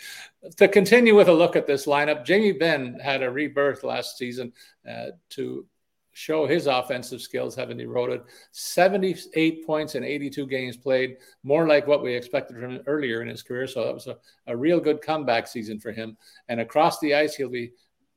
[0.58, 4.54] To continue with a look at this lineup, Jamie Benn had a rebirth last season
[4.88, 5.66] uh, to
[6.14, 8.22] show his offensive skills having eroded
[8.52, 13.28] 78 points in 82 games played, more like what we expected from him earlier in
[13.28, 13.68] his career.
[13.68, 16.16] So that was a, a real good comeback season for him.
[16.48, 17.74] And across the ice, he'll be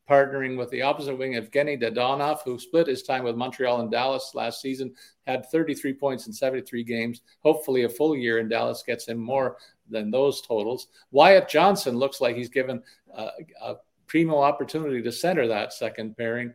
[0.08, 4.32] partnering with the opposite wing Evgeny Dadonov, who split his time with Montreal and Dallas
[4.34, 4.94] last season,
[5.26, 7.22] had 33 points in 73 games.
[7.40, 9.56] Hopefully, a full year in Dallas gets him more
[9.88, 10.88] than those totals.
[11.10, 12.82] Wyatt Johnston looks like he's given
[13.14, 13.30] uh,
[13.62, 13.74] a
[14.06, 16.52] primo opportunity to center that second pairing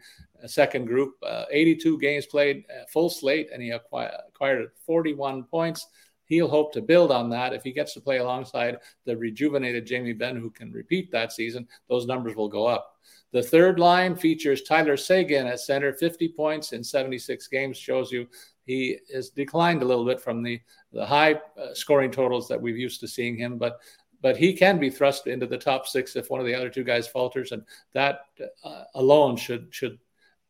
[0.48, 5.88] second group, uh, 82 games played, uh, full slate, and he acquired, acquired 41 points.
[6.26, 7.54] He'll hope to build on that.
[7.54, 11.68] If he gets to play alongside the rejuvenated Jamie Benn, who can repeat that season,
[11.90, 12.96] those numbers will go up.
[13.34, 18.28] The third line features Tyler Seguin at center, 50 points in 76 games, shows you
[18.66, 20.62] he has declined a little bit from the,
[20.94, 23.80] the high uh, scoring totals that we've used to seeing him, but
[24.22, 26.84] but he can be thrust into the top six if one of the other two
[26.84, 28.26] guys falters, and that
[28.64, 29.98] uh, alone should should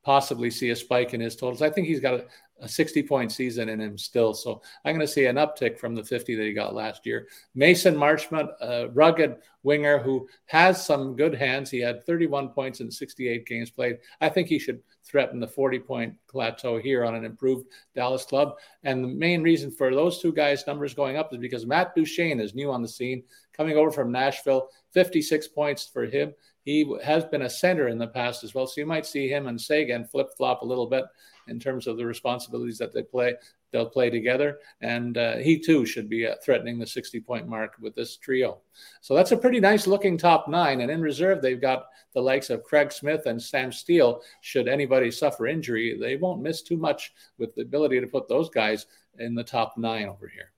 [0.04, 1.62] possibly see a spike in his totals.
[1.62, 2.26] I think he's got a,
[2.62, 4.34] a 60 point season in him still.
[4.34, 7.28] So I'm going to see an uptick from the 50 that he got last year.
[7.56, 11.70] Mason Marchment, a rugged winger who has some good hands.
[11.70, 13.98] He had 31 points in 68 games played.
[14.22, 18.58] I think he should threaten the 40 point plateau here on an improved Dallas club.
[18.84, 22.40] And the main reason for those two guys' numbers going up is because Matt Duchene
[22.40, 26.34] is new on the scene, coming over from Nashville, 56 points for him.
[26.64, 28.68] He has been a center in the past as well.
[28.68, 31.06] So you might see him and Seguin flip flop a little bit
[31.48, 33.36] in terms of the responsibilities that they play.
[33.72, 34.60] They'll play together.
[34.82, 38.60] And uh, he too should be uh, threatening the 60 point mark with this trio.
[39.00, 40.82] So that's a pretty nice looking top nine.
[40.82, 44.22] And in reserve, they've got the likes of Craig Smith and Sam Steele.
[44.42, 48.50] Should anybody suffer injury, they won't miss too much with the ability to put those
[48.50, 48.88] guys
[49.20, 50.52] in the top nine over here.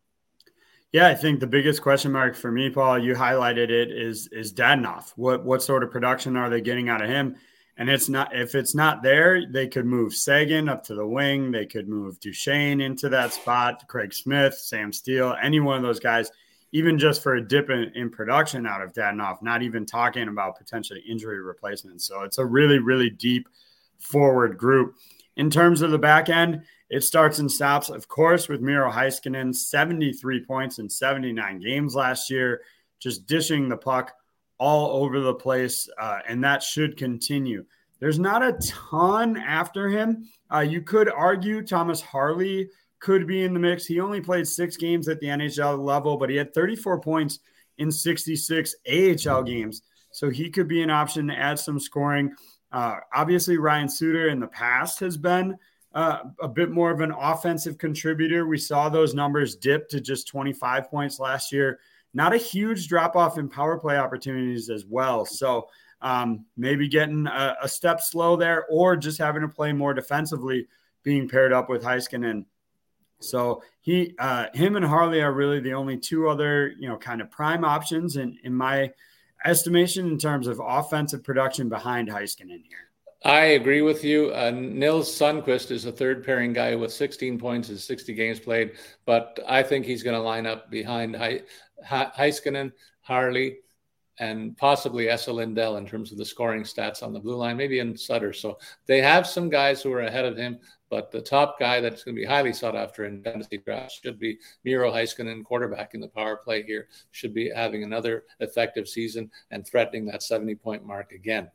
[0.91, 4.53] Yeah, I think the biggest question mark for me, Paul, you highlighted it, is is
[4.53, 5.11] Dadonov.
[5.15, 7.35] What what sort of production are they getting out of him?
[7.77, 11.51] And it's not if it's not there, they could move Seguin up to the wing.
[11.51, 13.87] They could move Duchene into that spot.
[13.87, 16.31] Craig Smith, Sam Steele, any one of those guys,
[16.71, 19.41] even just for a dip in, in production out of Dadonov.
[19.41, 22.05] Not even talking about potentially injury replacements.
[22.05, 23.47] So it's a really really deep
[23.97, 24.95] forward group.
[25.35, 29.55] In terms of the back end, it starts and stops, of course, with Miro Heiskanen,
[29.55, 32.61] 73 points in 79 games last year,
[32.99, 34.13] just dishing the puck
[34.57, 37.65] all over the place, uh, and that should continue.
[37.99, 40.27] There's not a ton after him.
[40.53, 43.85] Uh, you could argue Thomas Harley could be in the mix.
[43.85, 47.39] He only played six games at the NHL level, but he had 34 points
[47.77, 49.81] in 66 AHL games.
[50.11, 52.33] So he could be an option to add some scoring.
[52.71, 55.57] Uh, obviously, Ryan Suter in the past has been
[55.93, 58.47] uh, a bit more of an offensive contributor.
[58.47, 61.79] We saw those numbers dip to just 25 points last year.
[62.13, 65.25] Not a huge drop off in power play opportunities as well.
[65.25, 65.67] So
[66.01, 70.67] um, maybe getting a, a, step slow there or just having to play more defensively,
[71.01, 72.43] being paired up with Heiskanen.
[73.21, 77.21] So he, uh, him and Harley are really the only two other, you know, kind
[77.21, 78.91] of prime options in, in my
[79.45, 82.89] estimation in terms of offensive production behind Heiskanen here.
[83.25, 84.33] I agree with you.
[84.33, 88.73] Uh, Nils Lundkvist is a third pairing guy with 16 points in 60 games played,
[89.05, 91.41] but I think he's going to line up behind He-
[91.85, 93.57] Heiskanen, Harley,
[94.19, 97.79] and possibly Esa Lindell in terms of the scoring stats on the blue line, maybe
[97.79, 98.31] in Suter.
[98.31, 102.03] So they have some guys who are ahead of him, but the top guy that's
[102.03, 106.01] going to be highly sought after in fantasy drafts should be Miro Heiskanen, quarterback in
[106.01, 110.85] the power play here, should be having another effective season and threatening that 70 point
[110.85, 111.49] mark again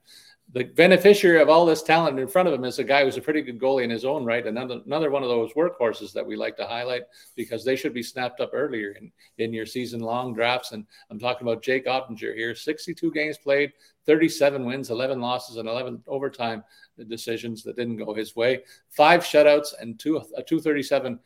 [0.52, 3.22] the beneficiary of all this talent in front of him is a guy who's a
[3.22, 4.46] pretty good goalie in his own right.
[4.46, 7.02] Another another one of those workhorses that we like to highlight
[7.36, 10.72] because they should be snapped up earlier in, in your season long drafts.
[10.72, 13.72] And I'm talking about Jake Oettinger here, 62 games played,
[14.06, 16.64] 37 wins, 11 losses, and 11 overtime
[17.08, 18.62] decisions that didn't go his way.
[18.88, 21.18] Five shutouts and two a 237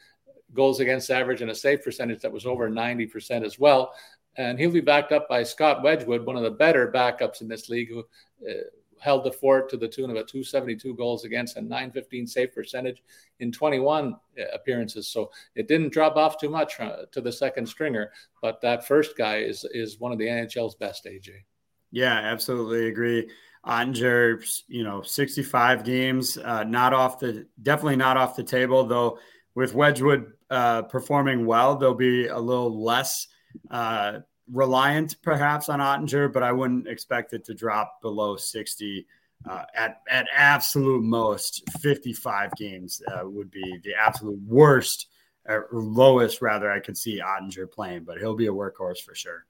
[0.53, 3.95] goals against average and a save percentage that was over 90% as well.
[4.37, 7.69] And he'll be backed up by Scott Wedgewood, one of the better backups in this
[7.69, 8.01] league, who
[8.49, 8.63] uh,
[9.03, 13.03] held the fort to the tune of a 272 goals against and 915 save percentage
[13.41, 15.09] in 21 uh, appearances.
[15.09, 19.17] So it didn't drop off too much uh, to the second stringer, but that first
[19.19, 21.05] guy is is one of the NHL's best.
[21.05, 21.31] AJ.
[21.91, 23.29] Yeah, absolutely agree.
[23.67, 29.19] Oettinger, you know, 65 games, uh, not off the definitely not off the table though.
[29.55, 33.27] with Wedgewood uh, performing well, there'll be a little less
[33.71, 39.07] uh, reliant perhaps on Oettinger, but I wouldn't expect it to drop below 60.
[39.49, 45.09] Uh, at at absolute most, 55 games uh, would be the absolute worst
[45.49, 49.45] or lowest rather I could see Oettinger playing, but he'll be a workhorse for sure.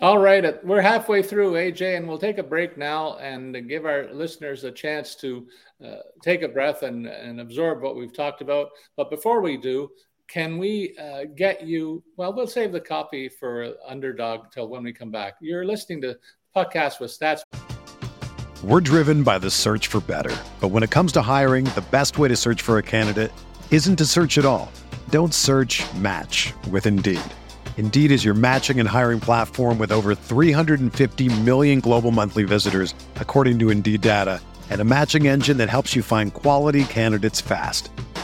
[0.00, 4.06] All right, we're halfway through, AJ, and we'll take a break now and give our
[4.12, 5.48] listeners a chance to
[5.84, 8.68] uh, take a breath and, and absorb what we've talked about.
[8.96, 9.90] But before we do,
[10.28, 12.02] can we uh, get you?
[12.16, 15.36] Well, we'll save the copy for Underdog till when we come back.
[15.40, 16.18] You're listening to
[16.54, 17.40] Podcast with Stats.
[18.62, 20.36] We're driven by the search for better.
[20.60, 23.32] But when it comes to hiring, the best way to search for a candidate
[23.70, 24.70] isn't to search at all.
[25.10, 27.20] Don't search match with Indeed.
[27.76, 33.60] Indeed is your matching and hiring platform with over 350 million global monthly visitors, according
[33.60, 37.90] to Indeed data, and a matching engine that helps you find quality candidates fast.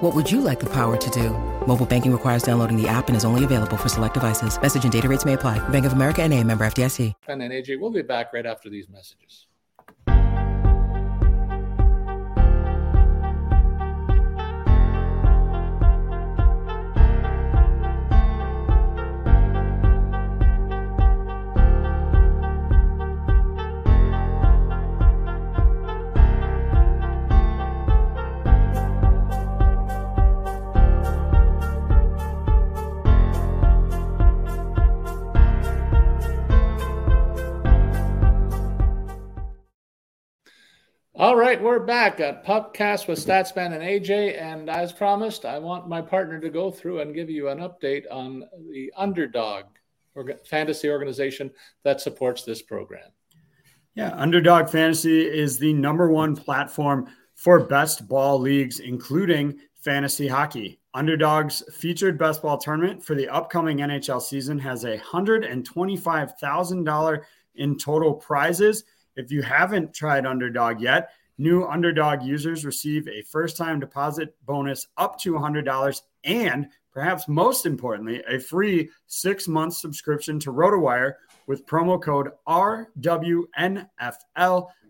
[0.00, 1.28] What would you like the power to do?
[1.66, 4.58] Mobile banking requires downloading the app and is only available for select devices.
[4.60, 5.58] Message and data rates may apply.
[5.68, 7.12] Bank of America and a member FDIC.
[7.28, 9.46] And then AJ, we'll be back right after these messages.
[41.20, 44.40] All right, we're back at Pupcast with Statsman and AJ.
[44.40, 48.04] And as promised, I want my partner to go through and give you an update
[48.10, 49.66] on the underdog
[50.48, 51.50] fantasy organization
[51.82, 53.10] that supports this program.
[53.94, 60.80] Yeah, Underdog Fantasy is the number one platform for best ball leagues, including fantasy hockey.
[60.94, 67.20] Underdog's featured best ball tournament for the upcoming NHL season has a $125,000
[67.56, 68.84] in total prizes
[69.16, 74.86] if you haven't tried Underdog yet, new Underdog users receive a first time deposit bonus
[74.96, 81.14] up to $100 and perhaps most importantly, a free six month subscription to RotoWire
[81.46, 83.86] with promo code RWNFL.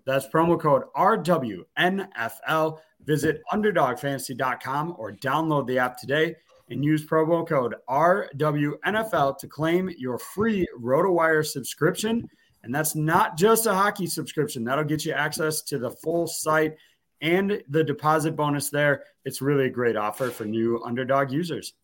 [0.06, 2.78] That's promo code RWNFL.
[3.04, 6.34] Visit underdogfantasy.com or download the app today
[6.68, 12.28] and use promo code RWNFL to claim your free RotoWire subscription.
[12.62, 14.64] And that's not just a hockey subscription.
[14.64, 16.76] That'll get you access to the full site
[17.20, 19.04] and the deposit bonus there.
[19.24, 21.74] It's really a great offer for new underdog users.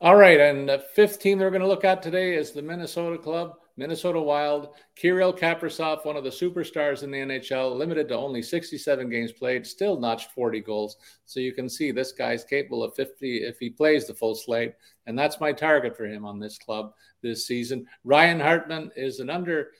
[0.00, 0.38] All right.
[0.38, 4.20] And the fifth team they're going to look at today is the Minnesota Club, Minnesota
[4.20, 4.68] Wild.
[4.94, 9.66] Kirill Kaprizov, one of the superstars in the NHL, limited to only 67 games played,
[9.66, 10.96] still notched 40 goals.
[11.24, 14.74] So you can see this guy's capable of 50 if he plays the full slate.
[15.06, 17.84] And that's my target for him on this club this season.
[18.04, 19.70] Ryan Hartman is an under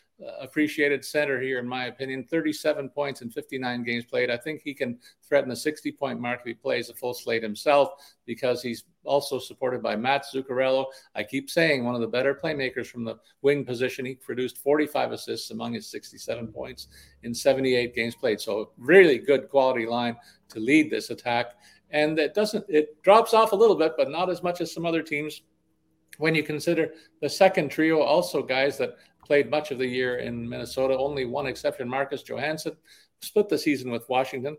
[0.41, 2.25] appreciated center here, in my opinion.
[2.25, 4.31] 37 points in 59 games played.
[4.31, 7.43] I think he can threaten the 60 point mark if he plays a full slate
[7.43, 7.91] himself
[8.27, 10.87] because he's also supported by Matt Zuccarello.
[11.15, 14.05] I keep saying one of the better playmakers from the wing position.
[14.05, 16.89] He produced 45 assists among his 67 points
[17.23, 18.41] in 78 games played.
[18.41, 20.17] So, really good quality line
[20.51, 21.55] to lead this attack.
[21.91, 24.85] And it doesn't, it drops off a little bit, but not as much as some
[24.85, 25.43] other teams
[26.19, 28.97] when you consider the second trio, also guys that
[29.29, 32.77] played much of the year in Minnesota, only one exception, Marcus Johansson,
[33.21, 34.57] split the season with Washington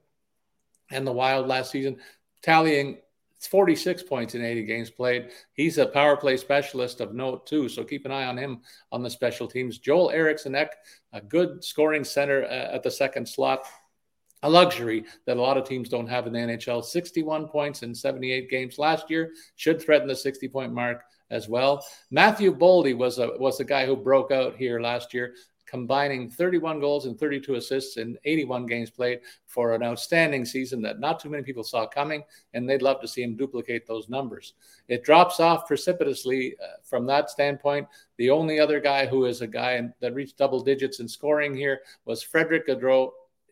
[0.91, 1.97] and the Wild last season,
[2.41, 2.99] tallying
[3.47, 5.29] 46 points in 80 games played.
[5.53, 7.69] He's a power play specialist of note, too.
[7.69, 8.61] So keep an eye on him
[8.91, 9.77] on the special teams.
[9.77, 10.71] Joel Eriksson Ek,
[11.13, 13.65] a good scoring center uh, at the second slot.
[14.43, 16.83] A luxury that a lot of teams don't have in the NHL.
[16.83, 21.85] 61 points in 78 games last year, should threaten the 60 point mark as well.
[22.11, 25.35] Matthew Boldy was a was a guy who broke out here last year,
[25.69, 30.99] combining 31 goals and 32 assists in 81 games played for an outstanding season that
[30.99, 32.23] not too many people saw coming,
[32.53, 34.53] and they'd love to see him duplicate those numbers.
[34.87, 37.87] It drops off precipitously uh, from that standpoint.
[38.17, 41.81] The only other guy who is a guy that reached double digits in scoring here
[42.05, 43.11] was Frederick Gaudreau,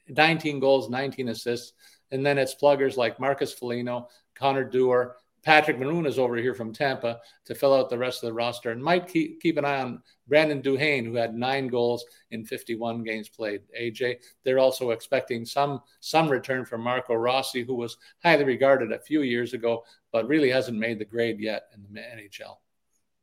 [0.10, 1.74] 19 goals, 19 assists.
[2.12, 5.18] And then it's pluggers like Marcus Foligno, Connor Dewar,
[5.48, 8.72] Patrick Maroon is over here from Tampa to fill out the rest of the roster
[8.72, 13.02] and might keep, keep an eye on Brandon Duhaime, who had nine goals in 51
[13.06, 13.62] games played.
[13.80, 19.00] AJ, they're also expecting some some return from Marco Rossi, who was highly regarded a
[19.00, 22.58] few years ago, but really hasn't made the grade yet in the NHL.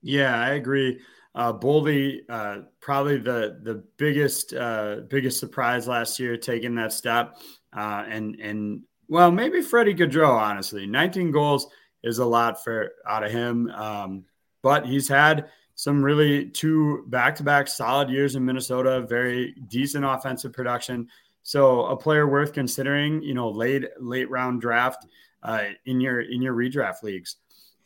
[0.00, 1.02] Yeah, I agree.
[1.34, 7.36] Uh, Boldy, uh, probably the the biggest uh, biggest surprise last year, taking that step,
[7.76, 11.66] uh, and and well, maybe Freddie Gaudreau, honestly, 19 goals
[12.04, 13.70] is a lot for out of him.
[13.70, 14.24] Um,
[14.62, 20.04] but he's had some really two back to back solid years in Minnesota, very decent
[20.04, 21.08] offensive production.
[21.42, 25.06] So a player worth considering, you know, late late round draft
[25.42, 27.36] uh, in your in your redraft leagues.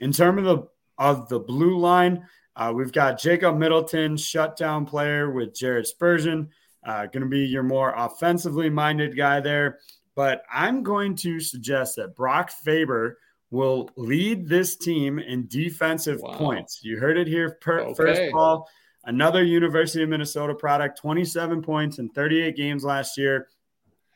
[0.00, 5.30] In terms of the of the blue line, uh, we've got Jacob Middleton, shutdown player
[5.30, 6.50] with Jared Spurgeon,
[6.84, 9.78] uh, going to be your more offensively minded guy there.
[10.14, 13.18] But I'm going to suggest that Brock Faber
[13.50, 16.36] will lead this team in defensive wow.
[16.36, 16.80] points.
[16.82, 17.94] You heard it here per, okay.
[17.94, 18.68] first ball.
[19.04, 23.48] Another University of Minnesota product, 27 points in 38 games last year.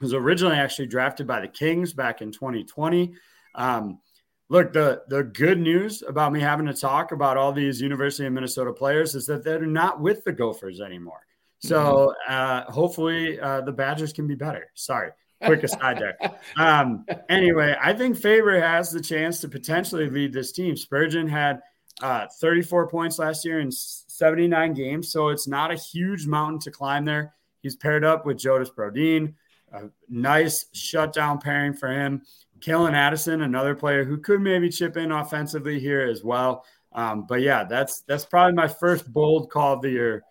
[0.01, 3.15] Was originally actually drafted by the Kings back in 2020.
[3.55, 4.01] Um,
[4.49, 8.33] look, the the good news about me having to talk about all these University of
[8.33, 11.21] Minnesota players is that they're not with the Gophers anymore.
[11.61, 12.35] So mm-hmm.
[12.35, 14.73] uh, hopefully uh, the Badgers can be better.
[14.75, 15.13] Sorry
[15.45, 16.17] quick aside there.
[16.57, 20.77] Um, anyway, I think Faber has the chance to potentially lead this team.
[20.77, 21.61] Spurgeon had
[22.01, 26.71] uh, 34 points last year in 79 games, so it's not a huge mountain to
[26.71, 27.35] climb there.
[27.63, 29.35] He's paired up with Jonas Brodin,
[29.73, 32.23] a nice shutdown pairing for him.
[32.59, 36.65] Calen Addison, another player who could maybe chip in offensively here as well.
[36.93, 40.25] Um, but yeah, that's that's probably my first bold call of the year.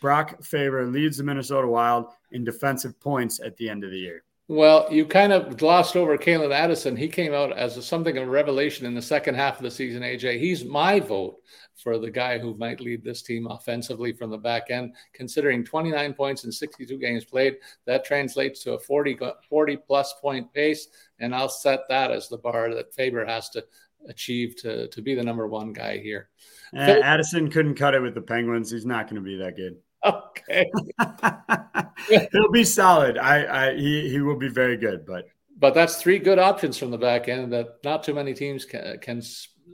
[0.00, 4.22] Brock Faber leads the Minnesota Wild in defensive points at the end of the year.
[4.46, 6.96] Well, you kind of glossed over Calen Addison.
[6.96, 9.70] He came out as a, something of a revelation in the second half of the
[9.70, 10.38] season, AJ.
[10.38, 11.36] He's my vote
[11.82, 16.12] for the guy who might lead this team offensively from the back end, considering 29
[16.12, 17.56] points in 62 games played.
[17.86, 19.18] That translates to a 40,
[19.48, 20.88] 40 plus point pace.
[21.20, 23.64] And I'll set that as the bar that Faber has to
[24.08, 26.28] achieve to, to be the number one guy here.
[26.76, 28.70] Uh, Addison couldn't cut it with the Penguins.
[28.70, 29.78] He's not going to be that good.
[30.46, 30.70] Okay.
[32.32, 33.16] He'll be solid.
[33.16, 35.28] I, I he he will be very good, but
[35.58, 38.98] but that's three good options from the back end that not too many teams can,
[38.98, 39.22] can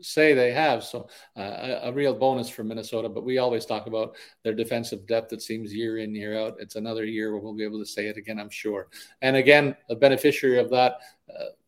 [0.00, 0.84] say they have.
[0.84, 3.08] So uh, a, a, real bonus for Minnesota.
[3.08, 5.32] But we always talk about their defensive depth.
[5.32, 6.56] It seems year in year out.
[6.58, 8.38] It's another year where we'll be able to say it again.
[8.38, 8.88] I'm sure.
[9.22, 11.00] And again, a beneficiary of that.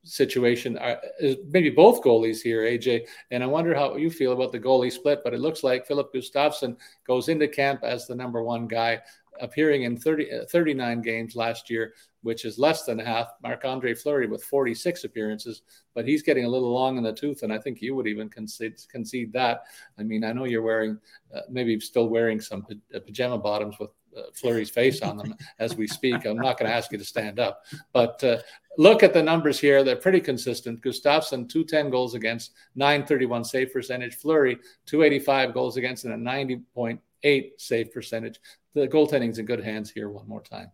[0.05, 1.01] Situation are,
[1.49, 3.07] maybe both goalies here, AJ.
[3.31, 5.21] And I wonder how you feel about the goalie split.
[5.23, 6.77] But it looks like Filip Gustavsson
[7.07, 9.01] goes into camp as the number one guy,
[9.41, 13.29] appearing in 30, uh, 39 games last year, which is less than half.
[13.43, 15.63] Marc Andre Fleury with 46 appearances,
[15.95, 17.43] but he's getting a little long in the tooth.
[17.43, 19.63] And I think you would even concede, concede that.
[19.99, 20.99] I mean, I know you're wearing,
[21.35, 25.77] uh, maybe still wearing some uh, pajama bottoms with uh, Fleury's face on them as
[25.77, 26.25] we speak.
[26.25, 28.39] I'm not going to ask you to stand up, but uh,
[28.79, 29.83] look at the numbers here.
[29.83, 30.83] They're pretty consistent.
[30.83, 34.17] Gustavsson, 210 goals against, 931 save percentage.
[34.17, 34.57] Fleury,
[34.87, 38.41] 285 goals against, and a 90.8 save percentage.
[38.75, 40.71] The goaltending's in good hands here one more time.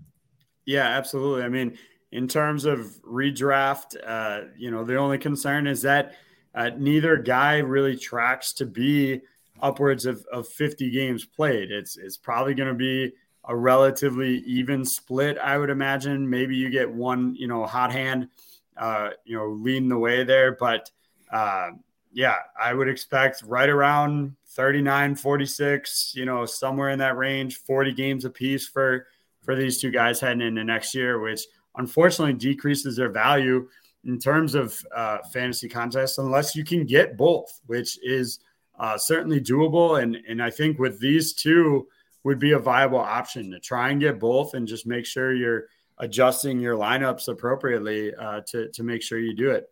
[0.64, 1.44] Yeah, absolutely.
[1.44, 1.78] I mean,
[2.12, 6.14] in terms of redraft, uh, you know, the only concern is that
[6.54, 9.20] uh, neither guy really tracks to be
[9.60, 11.70] upwards of, of 50 games played.
[11.70, 13.12] It's it's probably going to be
[13.44, 16.28] a relatively even split, I would imagine.
[16.28, 18.28] Maybe you get one, you know, hot hand,
[18.76, 20.56] uh, you know, leading the way there.
[20.58, 20.90] But
[21.32, 21.70] uh,
[22.12, 27.92] yeah, I would expect right around 39, 46, you know, somewhere in that range, 40
[27.92, 29.06] games apiece for
[29.44, 31.40] for these two guys heading into next year, which
[31.76, 33.66] unfortunately decreases their value
[34.04, 38.40] in terms of uh, fantasy contests unless you can get both, which is
[38.78, 40.02] uh, certainly doable.
[40.02, 41.88] And and I think with these two
[42.24, 45.64] would be a viable option to try and get both and just make sure you're
[45.98, 49.66] adjusting your lineups appropriately uh, to to make sure you do it.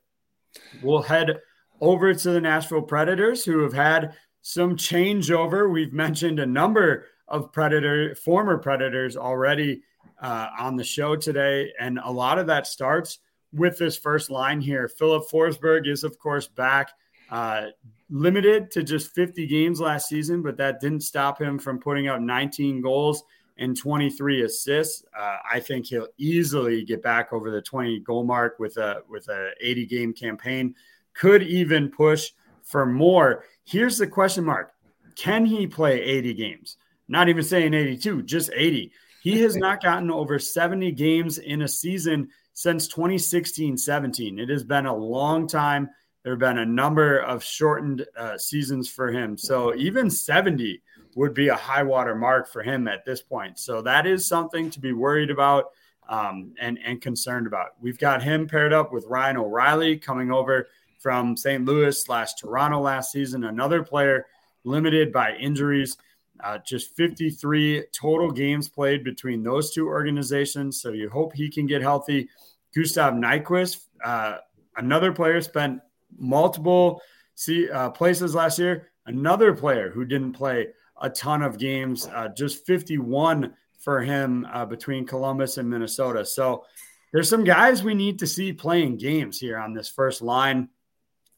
[0.83, 1.39] We'll head
[1.81, 5.71] over to the Nashville Predators, who have had some changeover.
[5.71, 9.83] We've mentioned a number of Predator former Predators already
[10.21, 13.19] uh, on the show today, and a lot of that starts
[13.53, 14.89] with this first line here.
[14.89, 16.91] Filip Forsberg is, of course, back.
[17.31, 17.67] Uh,
[18.11, 22.21] limited to just 50 games last season, but that didn't stop him from putting up
[22.21, 23.25] 19 goals
[23.59, 25.05] and 23 assists.
[25.19, 29.29] Uh, I think he'll easily get back over the 20 goal mark with a with
[29.29, 30.75] a 80 game campaign.
[31.15, 32.31] Could even push
[32.63, 33.45] for more.
[33.65, 34.73] Here's the question mark:
[35.15, 36.77] Can he play 80 games?
[37.09, 38.93] Not even saying 82, just 80.
[39.23, 44.39] He has not gotten over 70 games in a season since 2016 17.
[44.39, 45.91] It has been a long time.
[46.27, 49.39] There have been a number of shortened uh, seasons for him.
[49.39, 50.83] So even 70
[51.15, 53.61] would be a high water mark for him at this point.
[53.61, 55.67] So that is something to be worried about
[56.09, 57.81] um, and, and concerned about.
[57.81, 60.67] We've got him paired up with Ryan O'Reilly coming over
[60.99, 61.65] from St.
[61.65, 64.27] Louis slash Toronto last season, another player
[64.65, 65.97] limited by injuries.
[66.43, 70.81] Uh, just 53 total games played between those two organizations.
[70.81, 72.29] So you hope he can get healthy.
[72.75, 74.39] Gustav Nyquist, uh,
[74.77, 75.83] another player, spent
[76.19, 77.03] multiple
[77.35, 78.89] see, uh, places last year.
[79.07, 80.69] Another player who didn't play
[81.01, 86.25] a ton of games, uh, just 51 for him uh, between Columbus and Minnesota.
[86.25, 86.65] So
[87.13, 90.69] there's some guys we need to see playing games here on this first line.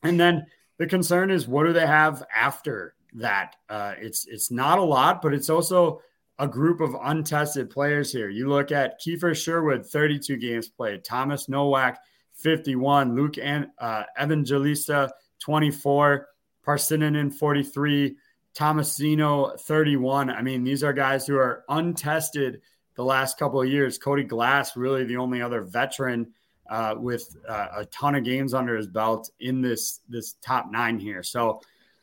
[0.03, 0.47] And then
[0.79, 3.57] the concern is what do they have after that.
[3.69, 6.01] Uh, it's it's not a lot, but it's also
[6.39, 8.29] a group of untested players here.
[8.29, 11.99] You look at Kiefer Sherwood, 32 games played, Thomas Novak,
[12.39, 15.11] 51, Luke and uh, Evangelista,
[15.41, 16.29] 24,
[16.65, 18.17] Parssinen, 43,
[18.55, 20.31] Tomasino, 31.
[20.31, 22.61] I mean, these are guys who are untested
[22.95, 23.99] the last couple of years.
[23.99, 26.33] Cody Glass, really the only other veteran
[26.69, 30.99] uh, with uh, a ton of games under his belt in this this top nine
[30.99, 31.23] here.
[31.23, 31.61] So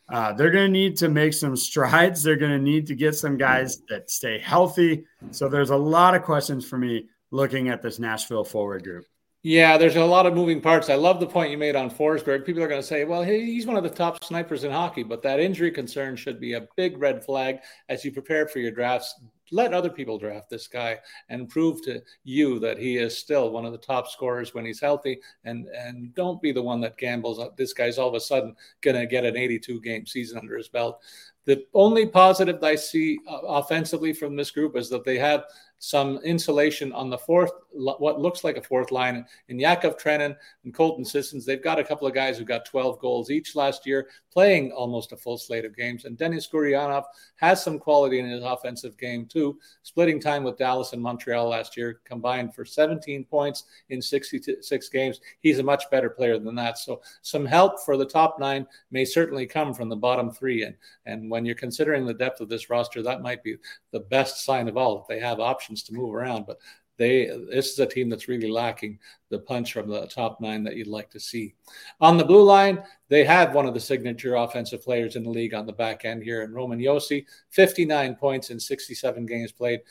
[0.09, 2.23] uh, they're going to need to make some strides.
[2.23, 5.05] They're going to need to get some guys that stay healthy.
[5.31, 9.05] So there's a lot of questions for me looking at this Nashville forward group.
[9.45, 10.89] Yeah, there's a lot of moving parts.
[10.89, 12.47] I love the point you made on Forsberg.
[12.47, 15.21] People are going to say, well, he's one of the top snipers in hockey, but
[15.21, 19.13] that injury concern should be a big red flag as you prepare for your drafts
[19.51, 20.97] let other people draft this guy
[21.29, 24.81] and prove to you that he is still one of the top scorers when he's
[24.81, 28.55] healthy and and don't be the one that gambles this guy's all of a sudden
[28.81, 30.99] going to get an 82 game season under his belt
[31.45, 35.45] the only positive I see uh, offensively from this group is that they have
[35.77, 40.73] some insulation on the fourth, what looks like a fourth line in Yakov Trenin and
[40.73, 41.45] Colton Sissons.
[41.45, 45.11] They've got a couple of guys who got 12 goals each last year, playing almost
[45.11, 46.05] a full slate of games.
[46.05, 47.03] And Denis Gurianov
[47.36, 51.76] has some quality in his offensive game, too, splitting time with Dallas and Montreal last
[51.76, 55.19] year, combined for 17 points in 66 games.
[55.41, 56.78] He's a much better player than that.
[56.78, 60.63] So some help for the top nine may certainly come from the bottom three.
[60.63, 63.57] And, and when you're considering the depth of this roster, that might be
[63.91, 66.45] the best sign of all that they have options options to move around.
[66.45, 66.59] But
[66.97, 70.75] they this is a team that's really lacking the punch from the top nine that
[70.75, 71.53] you'd like to see.
[72.01, 75.53] On the blue line, they have one of the signature offensive players in the league
[75.53, 79.81] on the back end here in Roman Josi, 59 points in 67 games played.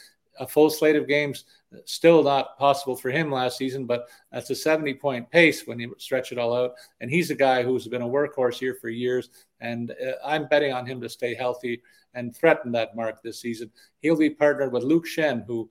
[0.40, 1.44] A full slate of games,
[1.84, 5.94] still not possible for him last season, but that's a 70 point pace when you
[5.98, 6.72] stretch it all out.
[7.00, 9.30] And he's a guy who's been a workhorse here for years.
[9.60, 11.82] And uh, I'm betting on him to stay healthy
[12.14, 13.70] and threaten that mark this season.
[14.00, 15.70] He'll be partnered with Luke Schenn, who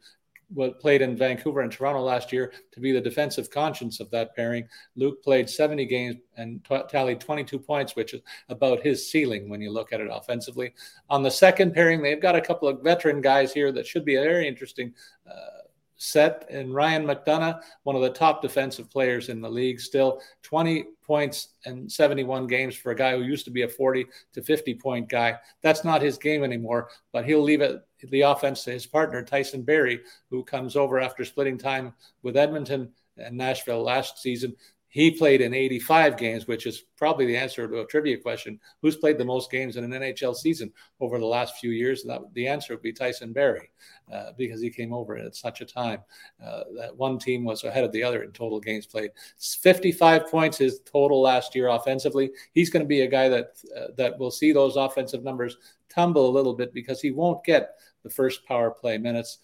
[0.80, 4.68] played in Vancouver and Toronto last year to be the defensive conscience of that pairing.
[4.96, 9.62] Luke played 70 games and t- tallied 22 points, which is about his ceiling when
[9.62, 10.74] you look at it offensively.
[11.10, 14.16] On the second pairing, they've got a couple of veteran guys here that should be
[14.16, 14.94] a very interesting
[15.30, 15.64] uh,
[16.04, 16.46] set.
[16.50, 21.50] And Ryan McDonagh, one of the top defensive players in the league, still 20 points
[21.66, 25.10] and 71 games for a guy who used to be a 40 to 50 point
[25.10, 25.38] guy.
[25.62, 29.64] That's not his game anymore, but he'll leave it the offense to his partner, Tyson
[29.64, 34.56] Barrie, who comes over after splitting time with Edmonton and Nashville last season
[34.94, 38.60] He played in 85 games, which is probably the answer to a trivia question.
[38.80, 42.04] Who's played the most games in an NHL season over the last few years?
[42.04, 43.72] That, the answer would be Tyson Barrie
[44.14, 46.02] uh, because he came over at such a time.
[46.40, 49.10] Uh, that one team was ahead of the other in total games played.
[49.40, 52.30] 55 points his total last year offensively.
[52.54, 55.58] He's going to be a guy that uh, that will see those offensive numbers
[55.90, 57.72] tumble a little bit because he won't get
[58.04, 59.40] the first power play minutes.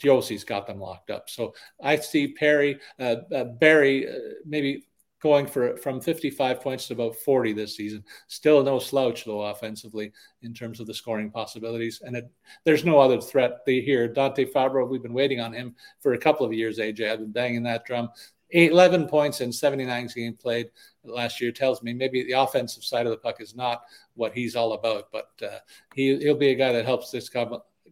[0.00, 1.28] Josi's got them locked up.
[1.28, 4.84] So I see Perry, uh, uh, Barrie, uh, maybe
[5.22, 8.02] going for from 55 points to about 40 this season.
[8.26, 12.00] Still no slouch though offensively in terms of the scoring possibilities.
[12.04, 12.30] And it,
[12.64, 14.08] there's no other threat here.
[14.08, 16.78] Dante Fabbro, we've been waiting on him for a couple of years.
[16.78, 18.08] AJ, I've been banging that drum.
[18.52, 20.70] 11 points in 79 games played
[21.04, 23.82] last year tells me maybe the offensive side of the puck is not
[24.14, 25.58] what he's all about, but uh,
[25.94, 27.28] he, he'll be a guy that helps this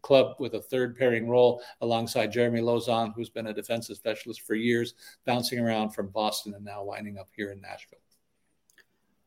[0.03, 4.55] club with a third pairing role alongside Jeremy Lauzon, who's been a defensive specialist for
[4.55, 4.95] years,
[5.27, 7.99] bouncing around from Boston and now winding up here in Nashville.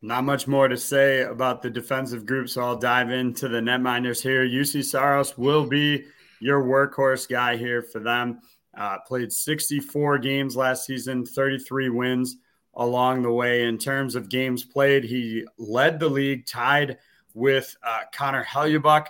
[0.01, 4.21] Not much more to say about the defensive group, so I'll dive into the netminders
[4.21, 4.43] here.
[4.45, 6.05] Juuse Saros will be
[6.39, 8.41] your workhorse guy here for them.
[8.75, 12.37] Uh, played 64 games last season, 33 wins
[12.73, 13.63] along the way.
[13.63, 16.97] In terms of games played, he led the league, tied
[17.33, 19.07] with uh, Connor Hellebuyck.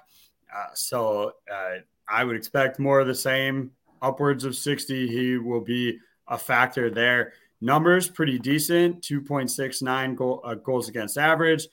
[0.55, 1.75] Uh, so uh,
[2.07, 3.71] I would expect more of the same,
[4.01, 5.07] upwards of 60.
[5.07, 5.97] He will be
[6.27, 7.33] a factor there.
[7.61, 11.67] Numbers pretty decent 2.69 goal, uh, goals against average,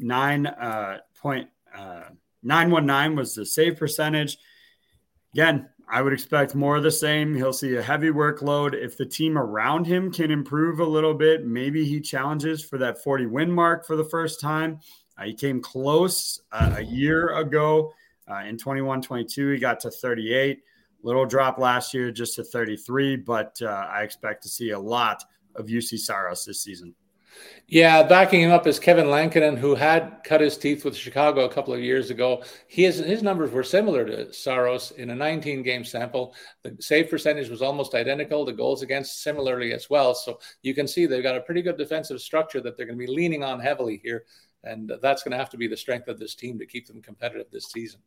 [0.00, 4.38] 9.919 uh, was the save percentage.
[5.32, 7.34] Again, I would expect more of the same.
[7.34, 8.74] He'll see a heavy workload.
[8.74, 13.02] If the team around him can improve a little bit, maybe he challenges for that
[13.04, 14.80] 40 win mark for the first time.
[15.18, 17.92] Uh, he came close uh, a year ago
[18.32, 20.60] uh, in 21 22, he got to 38.
[21.04, 25.24] Little drop last year just to 33, but uh, I expect to see a lot
[25.56, 26.94] of Juuse Saros this season.
[27.66, 31.52] Yeah, backing him up is Kevin Lankinen, who had cut his teeth with Chicago a
[31.52, 32.42] couple of years ago.
[32.68, 36.34] His his numbers were similar to Saros in a 19 game sample.
[36.62, 38.44] The save percentage was almost identical.
[38.44, 40.14] The goals against similarly as well.
[40.14, 43.06] So you can see they've got a pretty good defensive structure that they're going to
[43.06, 44.24] be leaning on heavily here
[44.64, 47.02] and that's going to have to be the strength of this team to keep them
[47.02, 48.00] competitive this season.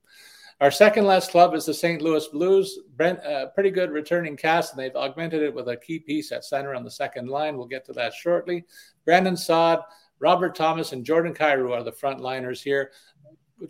[0.62, 2.02] Our second last club is the St.
[2.02, 2.80] Louis Blues.
[2.96, 6.46] Brent, uh, pretty good returning cast, and they've augmented it with a key piece at
[6.46, 7.58] center on the second line.
[7.58, 8.64] We'll get to that shortly.
[9.04, 9.80] Brandon Saad,
[10.20, 12.92] Robert Thomas, and Jordan Kyrou are the front liners here.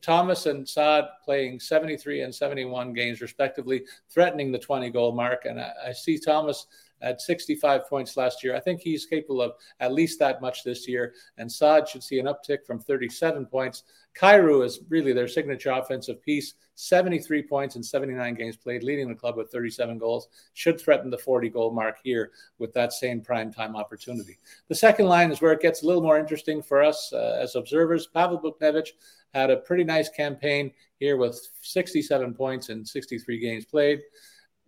[0.01, 5.45] Thomas and Saad playing 73 and 71 games respectively, threatening the 20 goal mark.
[5.45, 6.67] And I, I see Thomas
[7.05, 8.55] at 65 points last year.
[8.55, 11.13] I think he's capable of at least that much this year.
[11.37, 13.83] And Saad should see an uptick from 37 points.
[14.19, 19.15] Kyrou is really their signature offensive piece 73 points in 79 games played, leading the
[19.15, 20.27] club with 37 goals.
[20.53, 24.37] Should threaten the 40 goal mark here with that same prime time opportunity.
[24.67, 27.55] The second line is where it gets a little more interesting for us uh, as
[27.55, 28.07] observers.
[28.07, 28.89] Pavel Buchnevich
[29.33, 34.01] had a pretty nice campaign here with 67 points in 63 games played.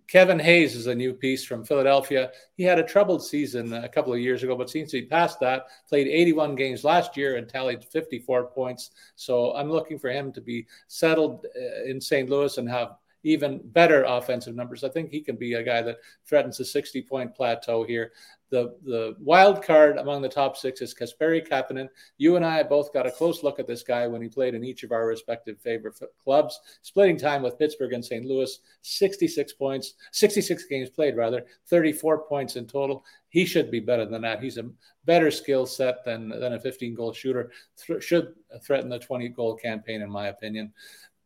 [0.07, 2.31] Kevin Hayes is a new piece from Philadelphia.
[2.55, 5.39] He had a troubled season a couple of years ago, but seems to be past
[5.41, 5.65] that.
[5.89, 8.91] Played 81 games last year and tallied 54 points.
[9.15, 12.29] So I'm looking for him to be settled uh, in St.
[12.29, 14.85] Louis and have even better offensive numbers.
[14.85, 18.13] I think he can be a guy that threatens a 60 point plateau here.
[18.49, 21.89] The the wild card among the top six is Kasperi Kapanen.
[22.17, 24.63] You and I both got a close look at this guy when he played in
[24.63, 28.25] each of our respective favorite clubs, splitting time with Pittsburgh and St.
[28.25, 28.59] Louis.
[28.81, 33.03] 66 points, 66 games played rather, 34 points in total.
[33.29, 34.41] He should be better than that.
[34.41, 34.69] He's a
[35.05, 37.51] better skill set than than a 15 goal shooter.
[37.85, 38.33] Th- should
[38.63, 40.73] threaten the 20 goal campaign in my opinion.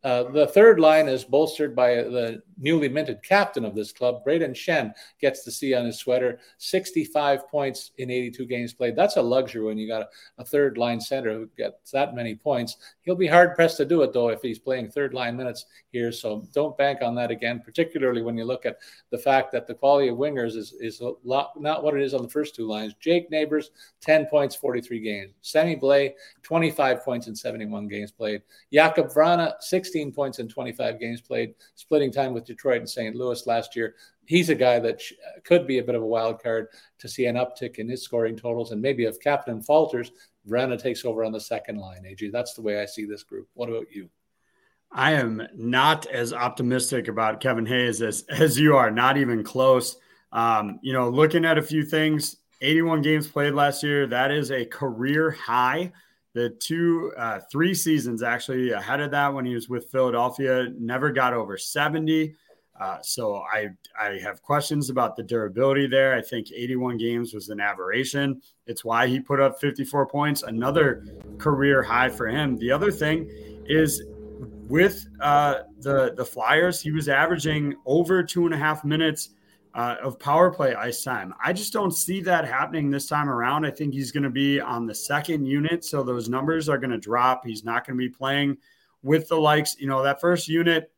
[0.04, 4.52] Uh, the third line is bolstered by the newly minted captain of this club, Brayden
[4.52, 8.96] Schenn, gets to see on his sweater 65 points in 82 games played.
[8.96, 12.34] That's a luxury when you got a, a, third line center who gets that many
[12.34, 12.76] points.
[13.02, 16.12] He'll be hard pressed to do it, though, if he's playing third line minutes here.
[16.12, 18.78] So don't bank on that again, particularly when you look at
[19.10, 22.22] the fact that the quality of wingers is, is lot, not what it is on
[22.22, 22.94] the first two lines.
[23.00, 25.32] Jake Neighbors, 10 points, 43 games.
[25.42, 28.42] Sammy Blais, 25 points in 71 games played.
[28.72, 33.16] Jakub Vrana, 16 points in 25 games played, splitting time with Detroit and St.
[33.16, 33.96] Louis last year.
[34.26, 35.02] He's a guy that
[35.42, 36.68] could be a bit of a wild card
[37.00, 38.70] to see an uptick in his scoring totals.
[38.70, 40.12] And maybe if Kapanen falters,
[40.48, 42.04] Vrana takes over on the second line.
[42.04, 43.48] AJ, that's the way I see this group.
[43.54, 44.08] What about you?
[44.90, 49.96] I am not as optimistic about Kevin Hayes as, as you are, not even close.
[50.32, 54.50] Um, you know, looking at a few things, 81 games played last year, that is
[54.50, 55.92] a career high.
[56.34, 61.10] The two, uh, three seasons actually ahead of that when he was with Philadelphia, never
[61.10, 62.34] got over 70.
[62.82, 66.16] Uh, so I I have questions about the durability there.
[66.16, 68.42] I think 81 games was an aberration.
[68.66, 71.04] It's why he put up 54 points, another
[71.38, 72.56] career high for him.
[72.56, 73.30] The other thing
[73.66, 74.02] is
[74.66, 79.28] with uh, the the Flyers, he was averaging over two and a half minutes
[79.74, 81.32] uh, of power play ice time.
[81.42, 83.64] I just don't see that happening this time around.
[83.64, 86.90] I think he's going to be on the second unit, so those numbers are going
[86.90, 87.46] to drop.
[87.46, 88.56] He's not going to be playing
[89.04, 90.90] with the likes, you know, that first unit.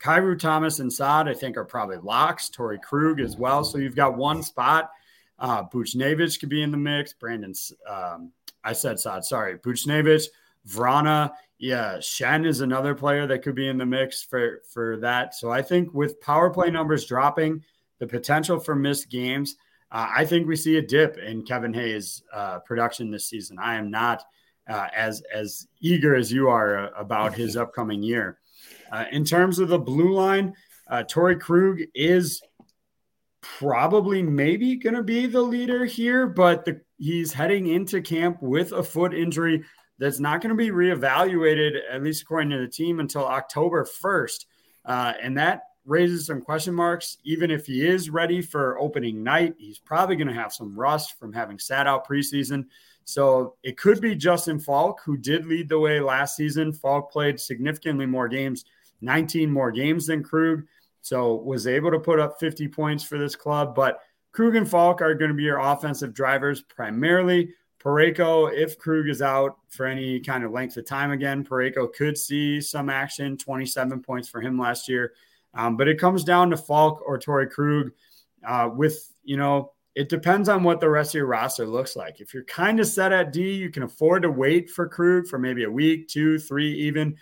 [0.00, 2.48] Kyrou Thomas and Saad, I think, are probably locks.
[2.50, 3.64] Torey Krug as well.
[3.64, 4.90] So you've got one spot.
[5.38, 7.12] Uh, Buchnevich could be in the mix.
[7.12, 7.54] Brandon,
[7.88, 8.32] um,
[8.64, 9.58] I said Saad, sorry.
[9.58, 10.24] Buchnevich,
[10.68, 15.34] Vrana, yeah, Schenn is another player that could be in the mix for for that.
[15.34, 17.62] So I think with power play numbers dropping,
[17.98, 19.56] the potential for missed games.
[19.92, 23.58] Uh, I think we see a dip in Kevin Hayes' uh, production this season.
[23.58, 24.24] I am not
[24.68, 28.38] uh, as as eager as you are uh, about his upcoming year.
[28.90, 30.54] Uh, in terms of the blue line,
[30.88, 32.42] uh, Krug is
[33.40, 38.72] probably maybe going to be the leader here, but the, he's heading into camp with
[38.72, 39.64] a foot injury
[39.98, 44.46] that's not going to be reevaluated, at least according to the team, until October 1st.
[44.86, 47.18] and that raises some question marks.
[47.24, 51.18] Even if he is ready for opening night, he's probably going to have some rust
[51.18, 52.64] from having sat out preseason.
[53.04, 56.72] So it could be Justin Faulk, who did lead the way last season.
[56.72, 58.64] Falk played significantly more games,
[59.00, 60.62] 19 more games than Krug.
[61.02, 63.74] So was able to put up 50 points for this club.
[63.74, 64.00] But
[64.32, 67.54] Krug and Faulk are going to be your offensive drivers primarily.
[67.82, 72.18] Parayko, if Krug is out for any kind of length of time again, Parayko could
[72.18, 73.38] see some action.
[73.38, 75.14] 27 points for him last year.
[75.54, 77.92] Um, but it comes down to Faulk or Torey Krug.
[78.46, 82.20] Uh, with you know, it depends on what the rest of your roster looks like.
[82.20, 85.38] If you're kind of set at D, you can afford to wait for Krug for
[85.38, 87.16] maybe a week, two, three, even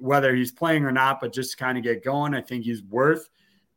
[0.00, 2.34] whether he's playing or not, but just kind of get going.
[2.34, 3.28] I think he's worth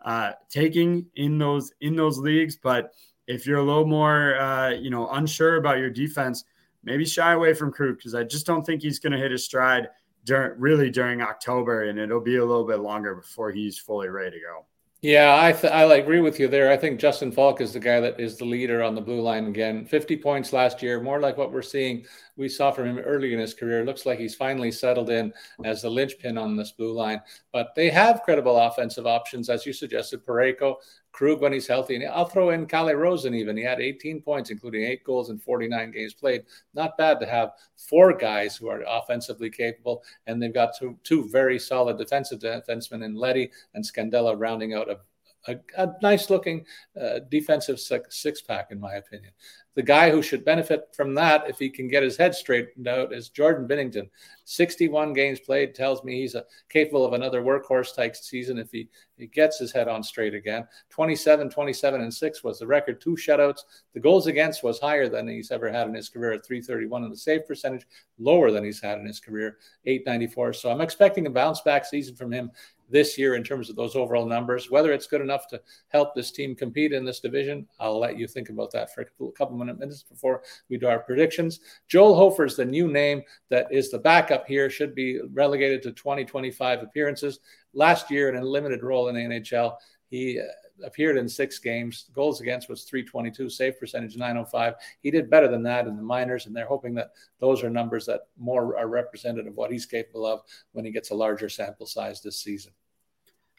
[0.03, 2.57] uh, taking in those in those leagues.
[2.57, 2.93] But
[3.27, 6.45] if you're a little more, uh, you know, unsure about your defense,
[6.83, 9.45] maybe shy away from Krug because I just don't think he's going to hit his
[9.45, 9.89] stride
[10.23, 14.37] during really during October, and it'll be a little bit longer before he's fully ready
[14.37, 14.65] to go.
[15.01, 16.69] Yeah, I th- I agree with you there.
[16.69, 19.45] I think Justin Faulk is the guy that is the leader on the blue line
[19.47, 19.85] again.
[19.85, 23.39] 50 points last year, more like what we're seeing we saw from him early in
[23.39, 23.85] his career.
[23.85, 25.31] Looks like he's finally settled in
[25.63, 27.21] as the linchpin on this blue line.
[27.53, 30.25] But they have credible offensive options, as you suggested.
[30.25, 30.75] Parayko,
[31.11, 33.33] Krug when he's healthy, and I'll throw in Calle Rosen.
[33.33, 36.43] Even he had 18 points, including eight goals in 49 games played.
[36.73, 41.27] Not bad to have four guys who are offensively capable, and they've got two, two
[41.29, 44.99] very solid defensive defensemen in Leddy and Scandella rounding out a
[45.47, 46.65] a, a nice looking
[46.99, 49.31] uh, defensive six, pack, in my opinion.
[49.75, 53.13] The guy who should benefit from that, if he can get his head straightened out,
[53.13, 54.09] is Jordan Binnington.
[54.43, 58.89] 61 games played tells me he's a, capable of another workhorse type season if he,
[59.15, 60.67] he gets his head on straight again.
[60.89, 62.99] 27, 27, and 6 was the record.
[62.99, 63.61] Two shutouts.
[63.93, 67.13] The goals against was higher than he's ever had in his career at 331, and
[67.13, 67.87] the save percentage
[68.17, 70.53] lower than he's had in his career, 894.
[70.53, 72.51] So I'm expecting a bounce back season from him
[72.89, 74.69] this year in terms of those overall numbers.
[74.69, 78.27] Whether it's good enough to help this team compete in this division, I'll let you
[78.27, 81.59] think about that for a couple of minutes before we do our predictions.
[81.87, 85.91] Joel Hofer is the new name that is the backup here, should be relegated to
[85.91, 87.39] 2025 appearances.
[87.73, 89.75] Last year, in a limited role in the NHL,
[90.09, 90.43] he uh,
[90.85, 92.09] appeared in six games.
[92.13, 94.75] Goals against was 322, save percentage 905.
[95.01, 98.05] He did better than that in the minors, and they're hoping that those are numbers
[98.07, 100.41] that more are representative of what he's capable of
[100.71, 102.71] when he gets a larger sample size this season.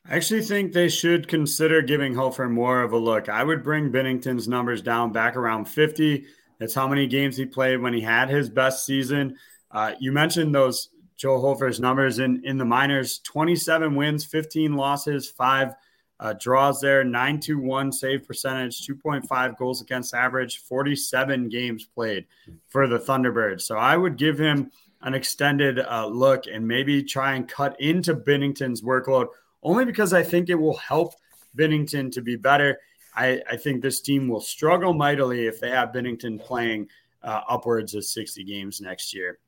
[0.08, 3.28] I actually think they should consider giving Hofer more of a look.
[3.28, 6.24] I would bring Binnington's numbers down back around 50.
[6.58, 9.36] That's how many games he played when he had his best season.
[9.70, 15.28] Uh, you mentioned those Joe Hofer's numbers in, in the minors 27 wins, 15 losses,
[15.28, 15.74] five
[16.20, 22.26] uh, draws there, 921 save percentage, 2.5 goals against average, 47 games played
[22.68, 23.62] for the Thunderbirds.
[23.62, 28.14] So I would give him an extended uh, look and maybe try and cut into
[28.14, 29.28] Binnington's workload
[29.62, 31.14] only because I think it will help
[31.56, 32.78] Binnington to be better.
[33.14, 36.88] I, I think this team will struggle mightily if they have Binnington playing
[37.22, 39.38] uh, upwards of 60 games next year.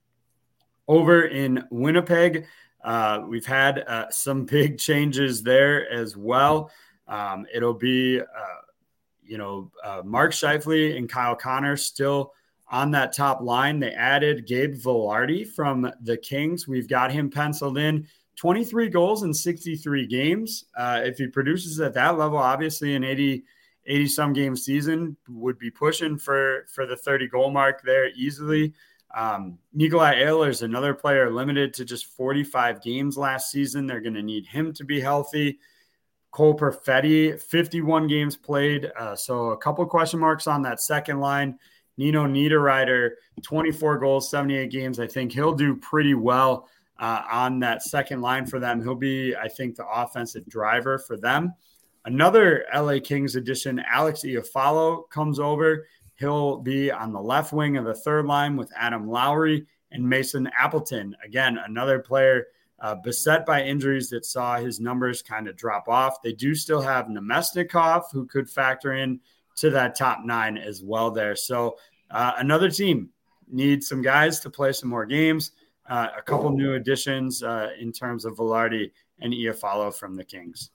[0.89, 2.47] Over in Winnipeg,
[2.85, 6.71] uh, we've had uh, some big changes there as well.
[7.09, 8.61] Um, it'll be, uh,
[9.23, 12.33] you know, uh, Mark Scheifele and Kyle Connor still
[12.71, 13.79] on that top line.
[13.79, 16.67] They added Gabe Vilardi from the Kings.
[16.67, 18.07] We've got him penciled in
[18.37, 20.65] 23 goals in 63 games.
[20.77, 23.45] Uh, if he produces at that level, obviously an 80,
[23.87, 28.73] 80 some game season would be pushing for, for the 30 goal mark there easily.
[29.15, 33.87] Um, Nikolai Ehlers is another player limited to just 45 games last season.
[33.87, 35.59] They're going to need him to be healthy.
[36.31, 38.91] Cole Perfetti, 51 games played.
[38.99, 41.59] Uh, so a couple question marks on that second line.
[41.99, 43.11] Nino Niederreiter,
[43.43, 44.99] 24 goals, 78 games.
[44.99, 48.83] I think he'll do pretty well uh, on that second line for them.
[48.83, 51.53] He'll be, I think, the offensive driver for them.
[52.05, 55.87] Another LA Kings addition, Alex Iafallo, comes over.
[56.23, 60.49] He'll be on the left wing of the third line with Adam Lowry and Mason
[60.57, 61.17] Appleton.
[61.25, 62.47] Again, another player
[62.79, 66.23] uh, beset by injuries that saw his numbers kind of drop off.
[66.23, 69.19] They do still have Namestnikov, who could factor in
[69.57, 71.35] to that top nine as well there.
[71.35, 71.77] So
[72.09, 73.11] uh, another team
[73.51, 75.51] needs some guys to play some more games.
[75.89, 80.71] Uh, a couple new additions uh, in terms of Vilardi and Iafallo from the Kings.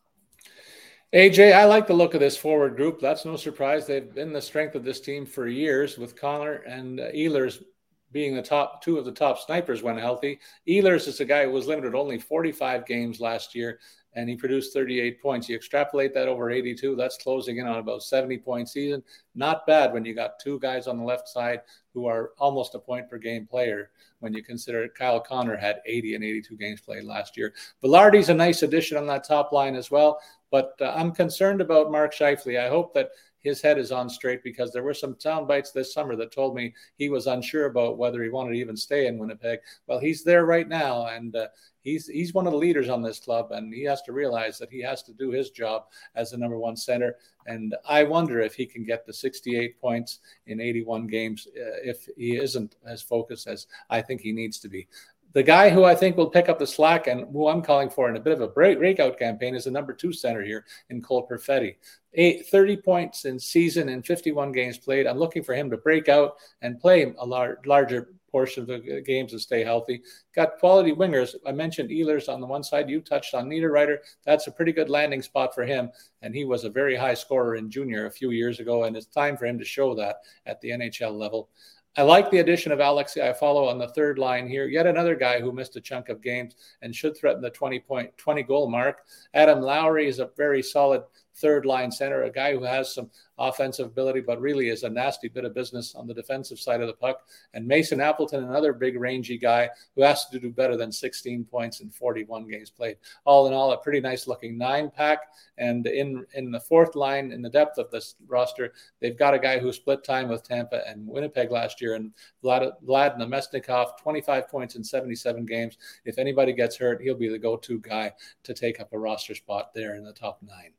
[1.13, 2.99] AJ, I like the look of this forward group.
[2.99, 3.87] That's no surprise.
[3.87, 7.63] They've been the strength of this team for years with Connor and uh, Ehlers
[8.11, 10.39] being the top two of the top snipers when healthy.
[10.67, 13.79] Ehlers is a guy who was limited only 45 games last year
[14.13, 15.47] and he produced 38 points.
[15.47, 19.01] You extrapolate that over 82, that's closing in on about 70 point season.
[19.33, 21.61] Not bad when you got two guys on the left side
[21.97, 23.89] who are almost a point per game player
[24.19, 27.55] when you consider Kyle Connor had 80 and 82 games played last year.
[27.83, 30.19] Vilardi's a nice addition on that top line as well,
[30.51, 32.63] but uh, I'm concerned about Mark Scheifele.
[32.63, 33.09] I hope that
[33.47, 36.55] his head is on straight because there were some sound bites this summer that told
[36.55, 39.59] me he was unsure about whether he wanted to even stay in Winnipeg.
[39.87, 41.47] Well, he's there right now, and uh,
[41.83, 44.69] he's he's one of the leaders on this club, and he has to realize that
[44.69, 45.85] he has to do his job
[46.15, 47.15] as the number one center.
[47.45, 52.09] And I wonder if he can get the 68 points in 81 games uh, if
[52.17, 54.87] he isn't as focused as I think he needs to be.
[55.33, 58.09] The guy who I think will pick up the slack and who I'm calling for
[58.09, 61.01] in a bit of a break, breakout campaign is the number two center here in
[61.01, 61.75] Cole Perfetti.
[62.13, 65.05] Eight, 30 points in season and 51 games played.
[65.05, 69.01] I'm looking for him to break out and play a lar- larger portion of the
[69.01, 70.01] games and stay healthy.
[70.35, 71.35] Got quality wingers.
[71.45, 72.89] I mentioned Ehlers on the one side.
[72.89, 73.97] You touched on Niederreiter.
[74.25, 75.89] That's a pretty good landing spot for him.
[76.21, 78.83] And he was a very high scorer in junior a few years ago.
[78.83, 81.49] And it's time for him to show that at the NHL level.
[81.97, 84.67] I like the addition of Alex Iafallo on the third line here.
[84.67, 88.15] Yet another guy who missed a chunk of games and should threaten the 20 point
[88.17, 88.99] 20 goal mark.
[89.33, 91.01] Adam Lowry is a very solid
[91.37, 93.09] third line center, a guy who has some
[93.39, 96.87] offensive ability, but really is a nasty bit of business on the defensive side of
[96.87, 97.21] the puck.
[97.53, 101.79] And Mason Appleton, another big rangy guy who has to do better than 16 points
[101.81, 102.97] in 41 games played.
[103.25, 105.19] All in all, a pretty nice looking nine pack.
[105.57, 109.39] And in in the fourth line, in the depth of this roster, they've got a
[109.39, 112.11] guy who split time with Tampa and Winnipeg last year, and
[112.43, 115.77] Vlad, Vlad Namestnikov, 25 points in 77 games.
[116.05, 118.13] If anybody gets hurt, he'll be the go-to guy
[118.43, 120.76] to take up a roster spot there in the top nine.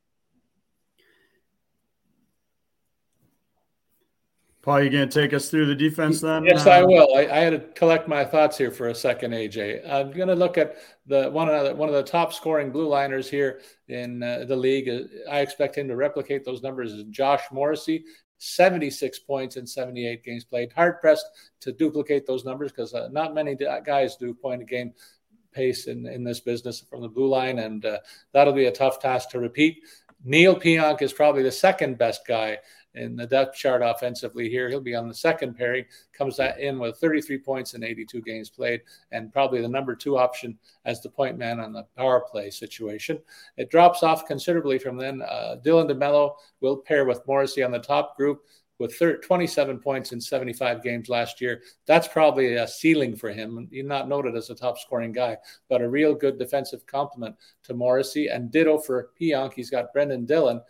[4.68, 6.44] Paul, you going to take us through the defense then?
[6.44, 7.08] Yes, I will.
[7.16, 9.90] I, I, had to collect my thoughts here for a second, AJ.
[9.90, 12.86] I'm going to look at the one of the, one of the top scoring blue
[12.86, 14.90] liners here in uh, the league.
[15.30, 16.92] I expect him to replicate those numbers.
[16.92, 18.04] Is Josh Morrissey,
[18.36, 20.70] 76 points in 78 games played.
[20.74, 21.24] Hard pressed
[21.60, 23.56] to duplicate those numbers because uh, not many
[23.86, 24.92] guys do point a game
[25.50, 28.00] pace in, in this business from the blue line, and uh,
[28.34, 29.78] that'll be a tough task to repeat.
[30.24, 32.58] Neal Pionk is probably the second best guy
[32.94, 34.68] in the depth chart offensively here.
[34.68, 38.82] He'll be on the second pairing, comes in with 33 points in 82 games played,
[39.12, 43.18] and probably the number two option as the point man on the power play situation.
[43.56, 45.22] It drops off considerably from then.
[45.22, 48.42] Uh, Dylan DeMelo will pair with Morrissey on the top group
[48.78, 51.62] with 27 points in 75 games last year.
[51.86, 53.68] That's probably a ceiling for him.
[53.70, 55.36] He's not noted as a top scoring guy,
[55.68, 57.34] but a real good defensive complement
[57.64, 58.28] to Morrissey.
[58.28, 59.54] And ditto for Pionk.
[59.54, 60.60] He's got Brendan Dillon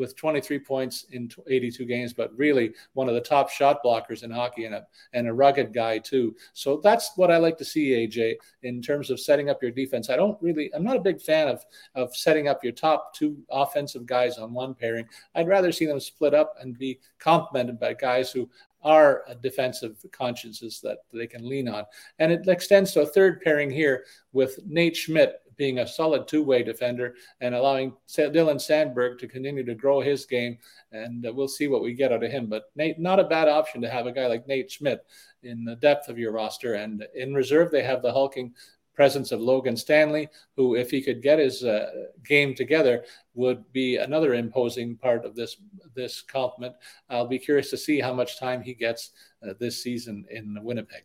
[0.00, 4.30] with 23 points in 82 games, but really one of the top shot blockers in
[4.30, 6.34] hockey and a, and a rugged guy too.
[6.54, 10.08] So that's what I like to see, AJ, in terms of setting up your defense.
[10.08, 13.36] I don't really, I'm not a big fan of, of setting up your top two
[13.50, 15.06] offensive guys on one pairing.
[15.34, 18.48] I'd rather see them split up and be complemented by guys who
[18.82, 21.84] are defensive consciences that they can lean on.
[22.18, 26.62] And it extends to a third pairing here with Nate Schmidt being a solid two-way
[26.62, 30.56] defender and allowing Dylan Samberg to continue to grow his game.
[30.90, 32.46] And uh, we'll see what we get out of him.
[32.46, 35.04] But Nate, not a bad option to have a guy like Nate Schmidt
[35.42, 36.76] in the depth of your roster.
[36.76, 38.54] And in reserve, they have the hulking
[38.94, 41.90] presence of Logan Stanley, who, if he could get his uh,
[42.24, 43.04] game together,
[43.34, 45.58] would be another imposing part of this
[45.94, 46.74] this complement.
[47.10, 49.10] I'll be curious to see how much time he gets
[49.46, 51.04] uh, this season in Winnipeg.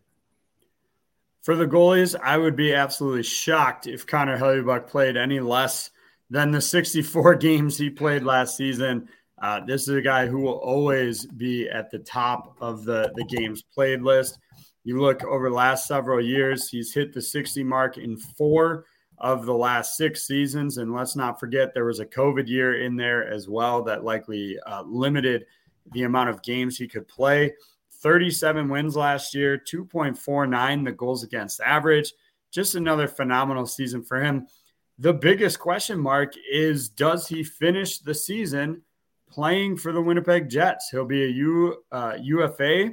[1.45, 5.91] For the goalies, I would be absolutely shocked if Connor Hellebuyck played any less
[6.31, 9.07] than the 64 games he played last season.
[9.39, 13.23] Uh, this is a guy who will always be at the top of the, the
[13.25, 14.39] games played list.
[14.85, 18.87] You look over the last several years, he's hit the 60 mark in four
[19.19, 20.77] of the last six seasons.
[20.77, 24.57] And let's not forget there was a COVID year in there as well that likely
[24.65, 25.45] uh, limited
[25.91, 27.53] the amount of games he could play.
[28.05, 32.13] 37 wins last year, 2.49 the goals against average.
[32.51, 34.45] Just another phenomenal season for him.
[34.99, 38.83] The biggest question mark is does he finish the season
[39.27, 40.89] playing for the Winnipeg Jets?
[40.91, 42.91] He'll be a U, uh, UFA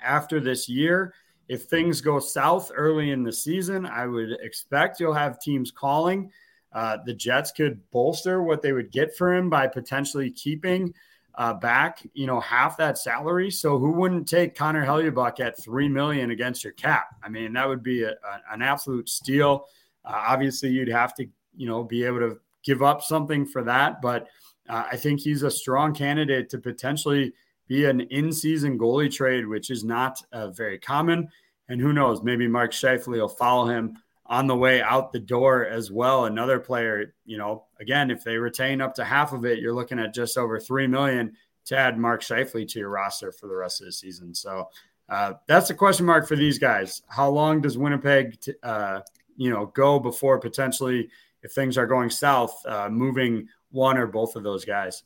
[0.00, 1.12] after this year.
[1.48, 6.30] If things go south early in the season, I would expect you'll have teams calling.
[6.72, 10.94] Uh, the Jets could bolster what they would get for him by potentially keeping
[11.34, 13.50] uh, back, you know, half that salary.
[13.50, 17.06] So who wouldn't take Connor Hellebuyck at three million against your cap?
[17.22, 19.66] I mean, that would be a, a, an absolute steal.
[20.04, 21.26] Uh, obviously, you'd have to,
[21.56, 24.28] you know, be able to give up something for that, but
[24.68, 27.32] uh, I think he's a strong candidate to potentially
[27.68, 31.28] be an in-season goalie trade, which is not uh, very common.
[31.68, 33.96] And who knows, maybe Mark Scheifele will follow him
[34.30, 36.26] on the way out the door as well.
[36.26, 39.98] Another player, you know, again, if they retain up to half of it, you're looking
[39.98, 43.80] at just over three million to add Mark Scheifele to your roster for the rest
[43.80, 44.32] of the season.
[44.32, 44.68] So
[45.08, 47.02] uh, that's a question mark for these guys.
[47.08, 49.00] How long does Winnipeg, t- uh,
[49.36, 51.10] you know, go before potentially,
[51.42, 55.02] if things are going south, uh, moving one or both of those guys?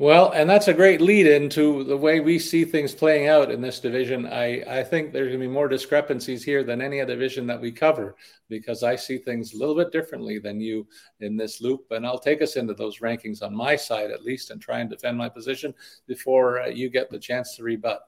[0.00, 3.60] Well, and that's a great lead into the way we see things playing out in
[3.60, 4.26] this division.
[4.26, 7.60] I, I think there's going to be more discrepancies here than any other division that
[7.60, 8.16] we cover
[8.48, 10.88] because I see things a little bit differently than you
[11.20, 11.86] in this loop.
[11.92, 14.90] And I'll take us into those rankings on my side at least and try and
[14.90, 15.72] defend my position
[16.08, 18.00] before uh, you get the chance to rebut.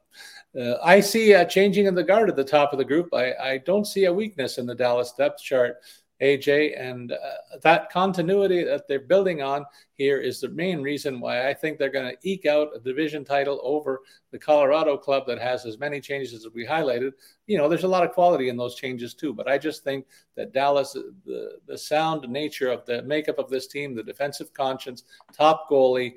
[0.61, 3.14] Uh, I see a changing of the guard at the top of the group.
[3.14, 5.76] I, I don't see a weakness in the Dallas depth chart
[6.23, 7.17] AJ, and uh,
[7.62, 11.91] that continuity that they're building on here is the main reason why I think they're
[11.91, 14.01] going to eke out a division title over
[14.31, 17.12] the Colorado club that has as many changes as we highlighted.
[17.47, 20.07] You know, there's a lot of quality in those changes too, but I just think
[20.37, 25.05] that Dallas, the the sound nature of the makeup of this team, the defensive conscience,
[25.33, 26.14] top goalie,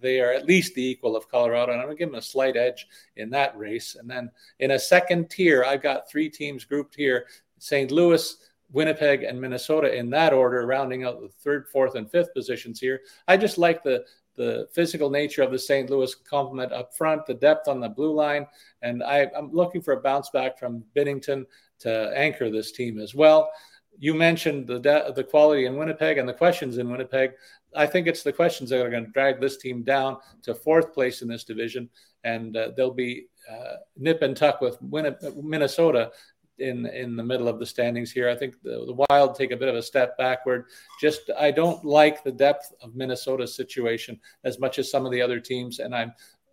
[0.00, 2.22] they are at least the equal of Colorado, and I'm going to give them a
[2.22, 3.96] slight edge in that race.
[3.98, 7.26] And then in a second tier, I've got three teams grouped here:
[7.58, 7.90] St.
[7.90, 8.36] Louis.
[8.72, 13.00] Winnipeg and Minnesota in that order, rounding out the third, fourth, and fifth positions here.
[13.26, 14.04] I just like the
[14.36, 15.90] the physical nature of the St.
[15.90, 18.46] Louis complement up front, the depth on the blue line,
[18.82, 21.44] and I, am looking for a bounce back from Binnington
[21.80, 23.50] to anchor this team as well.
[23.98, 27.32] You mentioned the de- the quality in Winnipeg and the questions in Winnipeg.
[27.74, 30.94] I think it's the questions that are going to drag this team down to fourth
[30.94, 31.90] place in this division,
[32.22, 36.12] and uh, they'll be uh, nip and tuck with Minnesota
[36.58, 38.28] in in the middle of the standings here.
[38.28, 40.66] I think the, the, Wild take a bit of a step backward.
[41.00, 45.22] Just I don't like the depth of Minnesota's situation as much as some of the
[45.22, 46.12] other teams, and I'm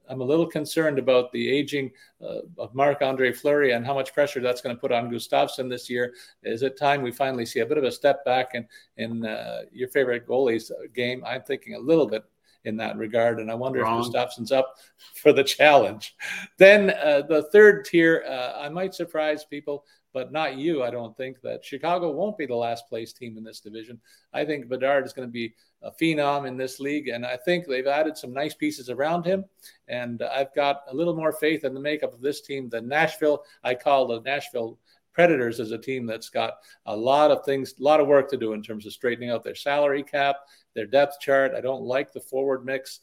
[0.10, 1.92] I'm a little concerned about the aging
[2.22, 5.70] uh, of Marc Andre Fleury and how much pressure that's going to put on Gustavsson
[5.70, 6.14] this year.
[6.44, 9.62] Is it time we finally see a bit of a step back in in uh,
[9.72, 11.24] your favorite goalies game?
[11.26, 12.24] I'm thinking a little bit
[12.66, 13.40] in that regard.
[13.40, 14.00] And I wonder Wrong.
[14.00, 14.76] if Gustavsson's up
[15.16, 16.16] for the challenge.
[16.58, 20.82] Then uh, the third tier, uh, I might surprise people, but not you.
[20.82, 24.00] I don't think that Chicago won't be the last place team in this division.
[24.34, 27.68] I think Bedard is going to be a phenom in this league, and I think
[27.68, 29.46] they've added some nice pieces around him.
[29.88, 33.44] And I've got a little more faith in the makeup of this team than Nashville.
[33.64, 34.80] I call the Nashville
[35.12, 36.56] Predators as a team that's got
[36.86, 39.44] a lot of things, a lot of work to do in terms of straightening out
[39.44, 40.38] their salary cap,
[40.76, 41.54] their depth chart.
[41.56, 43.00] I don't like the forward mix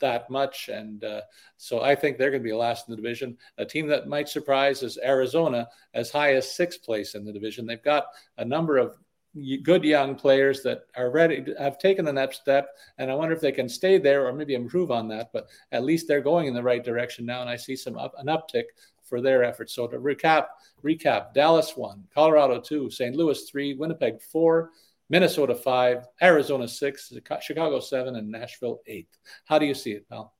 [0.00, 0.68] that much.
[0.68, 1.20] And uh,
[1.56, 3.36] so I think they're going to be last in the division.
[3.58, 7.66] A team that might surprise is Arizona, as high as sixth place in the division.
[7.66, 8.06] They've got
[8.38, 8.96] a number of
[9.64, 13.40] good young players that are ready have taken the next step and i wonder if
[13.40, 16.54] they can stay there or maybe improve on that but at least they're going in
[16.54, 18.66] the right direction now and i see some up, an uptick
[19.04, 19.74] for their efforts.
[19.74, 20.46] So to recap,
[20.82, 23.14] recap: Dallas one, Colorado two, St.
[23.14, 24.70] Louis three, Winnipeg four,
[25.10, 29.08] Minnesota five, Arizona six, Chicago seven, and Nashville eight.
[29.44, 30.34] How do you see it, pal?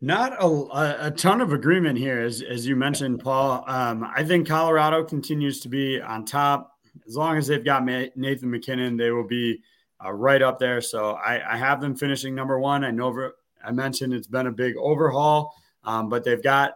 [0.00, 3.64] Not a, a ton of agreement here, as, as you mentioned, Paul.
[3.66, 6.72] Um, I think Colorado continues to be on top.
[7.06, 9.60] As long as they've got Nathan MacKinnon, they will be
[10.04, 10.80] uh, right up there.
[10.80, 12.84] So I, I, have them finishing number one.
[12.84, 13.30] I know
[13.64, 16.74] I mentioned it's been a big overhaul, um, but they've got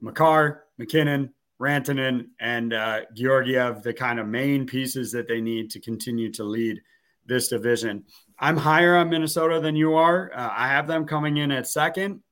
[0.00, 5.80] Makar, MacKinnon, Rantanen, and uh, Georgiev, the kind of main pieces that they need to
[5.80, 6.80] continue to lead
[7.26, 8.04] this division.
[8.38, 10.32] I'm higher on Minnesota than you are.
[10.32, 12.22] Uh, I have them coming in at second.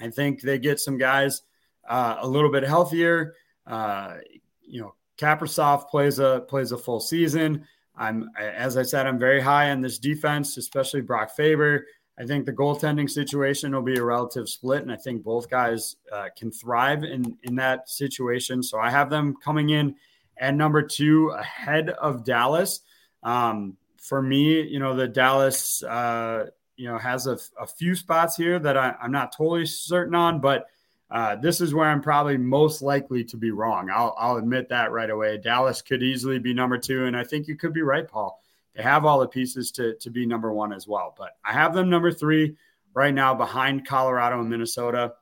[0.00, 1.42] I think they get some guys
[1.88, 3.34] uh, a little bit healthier.
[3.66, 4.16] Uh,
[4.62, 7.66] you know, Kaprizov plays a plays a full season.
[7.96, 11.86] I'm as I said, I'm very high on this defense, especially Brock Faber.
[12.18, 15.96] I think the goaltending situation will be a relative split, and I think both guys
[16.10, 18.62] uh, can thrive in in that situation.
[18.62, 19.94] So I have them coming in
[20.38, 22.80] and number two ahead of Dallas.
[23.22, 26.46] Um, for me, you know, the Dallas, uh,
[26.76, 30.40] you know, has a, a, few spots here that I, am not totally certain on,
[30.40, 30.66] but
[31.10, 33.90] uh, this is where I'm probably most likely to be wrong.
[33.90, 35.38] I'll, I'll admit that right away.
[35.38, 38.40] Dallas could easily be number two, and I think you could be right, Paul.
[38.76, 41.74] They have all the pieces to, to be number one as well, but I have
[41.74, 42.56] them number three
[42.94, 45.14] right now behind Colorado and Minnesota.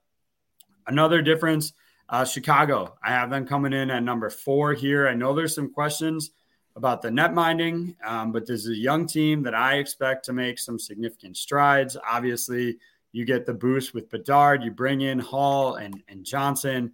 [0.86, 1.72] Another difference
[2.08, 5.08] uh, Chicago, I have them coming in at number four here.
[5.08, 6.32] I know there's some questions
[6.76, 10.32] about the net minding, um, but this is a young team that I expect to
[10.32, 11.96] make some significant strides.
[12.08, 12.78] Obviously,
[13.12, 16.92] you get the boost with Bedard, you bring in Hall and, and Johnson.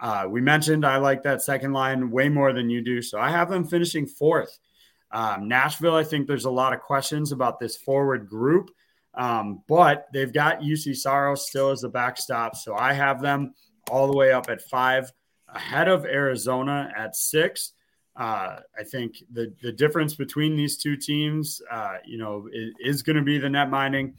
[0.00, 3.02] Uh, we mentioned I like that second line way more than you do.
[3.02, 4.58] So I have them finishing fourth.
[5.12, 8.70] Um, Nashville, I think there's a lot of questions about this forward group,
[9.14, 12.56] um, but they've got Juuse Saros still as the backstop.
[12.56, 13.54] So I have them
[13.90, 15.12] all the way up at five,
[15.48, 17.72] ahead of Arizona at six.
[18.16, 23.02] Uh, I think the the difference between these two teams, uh, you know, is, is
[23.02, 24.14] going to be the net minding.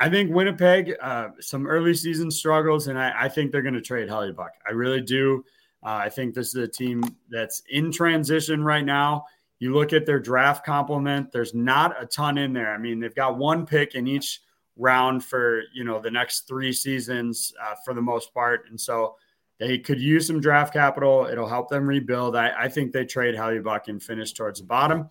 [0.00, 3.80] I think Winnipeg, uh, some early season struggles, and I, I think they're going to
[3.80, 4.50] trade Hellebuyck.
[4.66, 5.44] I really do.
[5.82, 9.24] Uh, I think this is a team that's in transition right now.
[9.58, 12.72] You look at their draft complement, there's not a ton in there.
[12.72, 14.40] I mean, they've got one pick in each
[14.76, 19.16] round for you know the next three seasons uh, for the most part, and so
[19.58, 21.26] they could use some draft capital.
[21.30, 22.36] It'll help them rebuild.
[22.36, 25.10] I, I think they trade Hellebuyck and finish towards the bottom.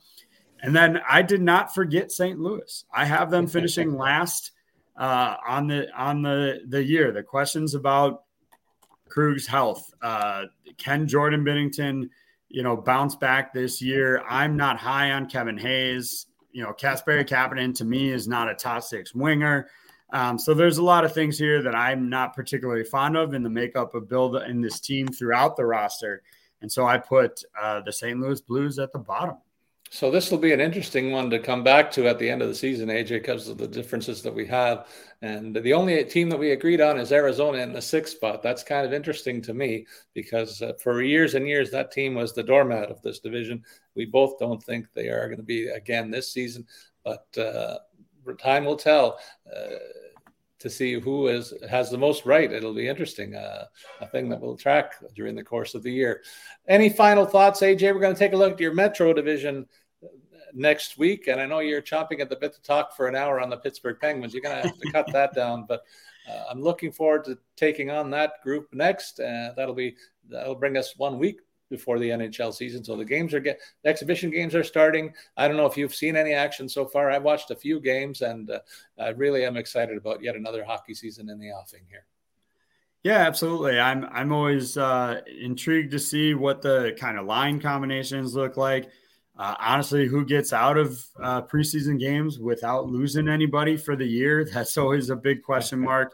[0.62, 2.40] And then I did not forget St.
[2.40, 2.86] Louis.
[2.94, 4.52] I have them finishing last
[4.98, 7.12] uh, on the on the the year.
[7.12, 8.24] The questions about
[9.10, 9.94] Krug's health.
[10.02, 10.46] Uh,
[10.78, 12.10] can Jordan Binnington,
[12.50, 14.24] you know, bounce back this year?
[14.28, 16.28] I'm not high on Kevin Hayes
[16.58, 19.70] you know, Kasperi Kapanen to me is not a top six winger.
[20.12, 23.44] Um, so there's a lot of things here that I'm not particularly fond of in
[23.44, 26.24] the makeup of build in this team throughout the roster.
[26.64, 28.20] And so I put uh, the St.
[28.20, 29.36] Louis Blues at the bottom.
[29.90, 32.50] So this will be an interesting one to come back to at the end of
[32.50, 34.88] the season, AJ, because of the differences that we have.
[35.22, 38.44] And the only team that we agreed on is Arizona in the sixth spot.
[38.44, 42.34] That's kind of interesting to me because uh, for years and years that team was
[42.34, 43.64] the doormat of this division.
[43.96, 46.68] We both don't think they are going to be again this season,
[47.04, 47.78] but uh,
[48.40, 49.20] time will tell.
[49.50, 49.78] Uh,
[50.60, 52.52] to see who is has the most right.
[52.52, 53.66] It'll be interesting, uh,
[54.02, 56.24] a thing that we'll track during the course of the year.
[56.68, 57.94] Any final thoughts, AJ?
[57.94, 59.68] We're going to take a look at your Metro division
[60.54, 63.40] next week, and I know you're chomping at the bit to talk for an hour
[63.40, 64.34] on the Pittsburgh Penguins.
[64.34, 65.84] You're going to have to cut that down, but
[66.30, 69.20] uh, I'm looking forward to taking on that group next.
[69.20, 69.96] Uh, that'll be
[70.30, 71.40] that'll bring us one week
[71.70, 72.84] before the NHL season.
[72.84, 75.14] So the games are get the exhibition games are starting.
[75.36, 77.10] I don't know if you've seen any action so far.
[77.12, 78.60] I've watched a few games, and uh,
[79.00, 82.06] I really am excited about yet another hockey season in the offing here.
[83.04, 83.80] Yeah, absolutely.
[83.80, 88.90] I'm I'm always uh, intrigued to see what the kind of line combinations look like.
[89.38, 94.44] Uh, honestly, who gets out of uh, preseason games without losing anybody for the year?
[94.54, 96.14] That's always a big question mark.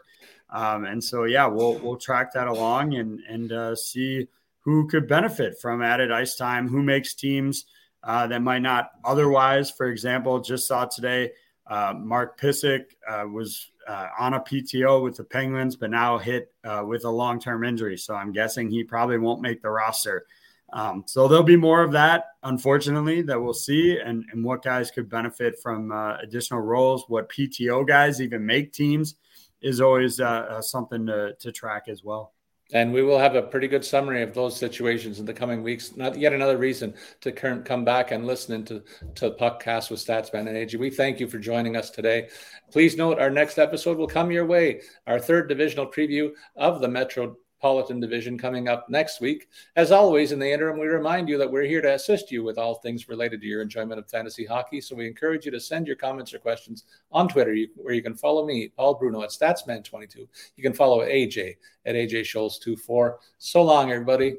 [0.50, 4.28] Um, and so, yeah, we'll we'll track that along and and uh, see
[4.64, 7.66] who could benefit from added ice time, who makes teams
[8.02, 9.70] uh, that might not otherwise.
[9.70, 11.32] For example, just saw today
[11.66, 16.52] uh, Mark Pysyk uh, was uh, on a PTO with the Penguins, but now hit
[16.64, 17.96] uh, with a long term injury.
[17.96, 20.26] So I'm guessing he probably won't make the roster.
[20.72, 24.90] Um, so there'll be more of that, unfortunately, that we'll see, and, and what guys
[24.90, 27.04] could benefit from uh, additional roles.
[27.06, 29.14] What PTO guys even make teams
[29.60, 30.20] is always
[30.60, 32.32] something to, to track as well.
[32.72, 35.96] And we will have a pretty good summary of those situations in the coming weeks.
[35.96, 38.82] Not yet another reason to come back and listen to,
[39.16, 40.78] to Puckcast with Statsman and AJ.
[40.78, 42.28] We thank you for joining us today.
[42.72, 46.88] Please note our next episode will come your way, our third divisional preview of the
[46.88, 49.48] Metro Metropolitan Division coming up next week.
[49.74, 52.58] As always, in the interim, we remind you that we're here to assist you with
[52.58, 54.82] all things related to your enjoyment of fantasy hockey.
[54.82, 58.16] So we encourage you to send your comments or questions on Twitter, where you can
[58.16, 60.28] follow me, Paul Bruno, at Statsman22.
[60.56, 61.56] You can follow AJ
[61.86, 63.14] at AJ Scholz24.
[63.38, 64.36] So long, everybody.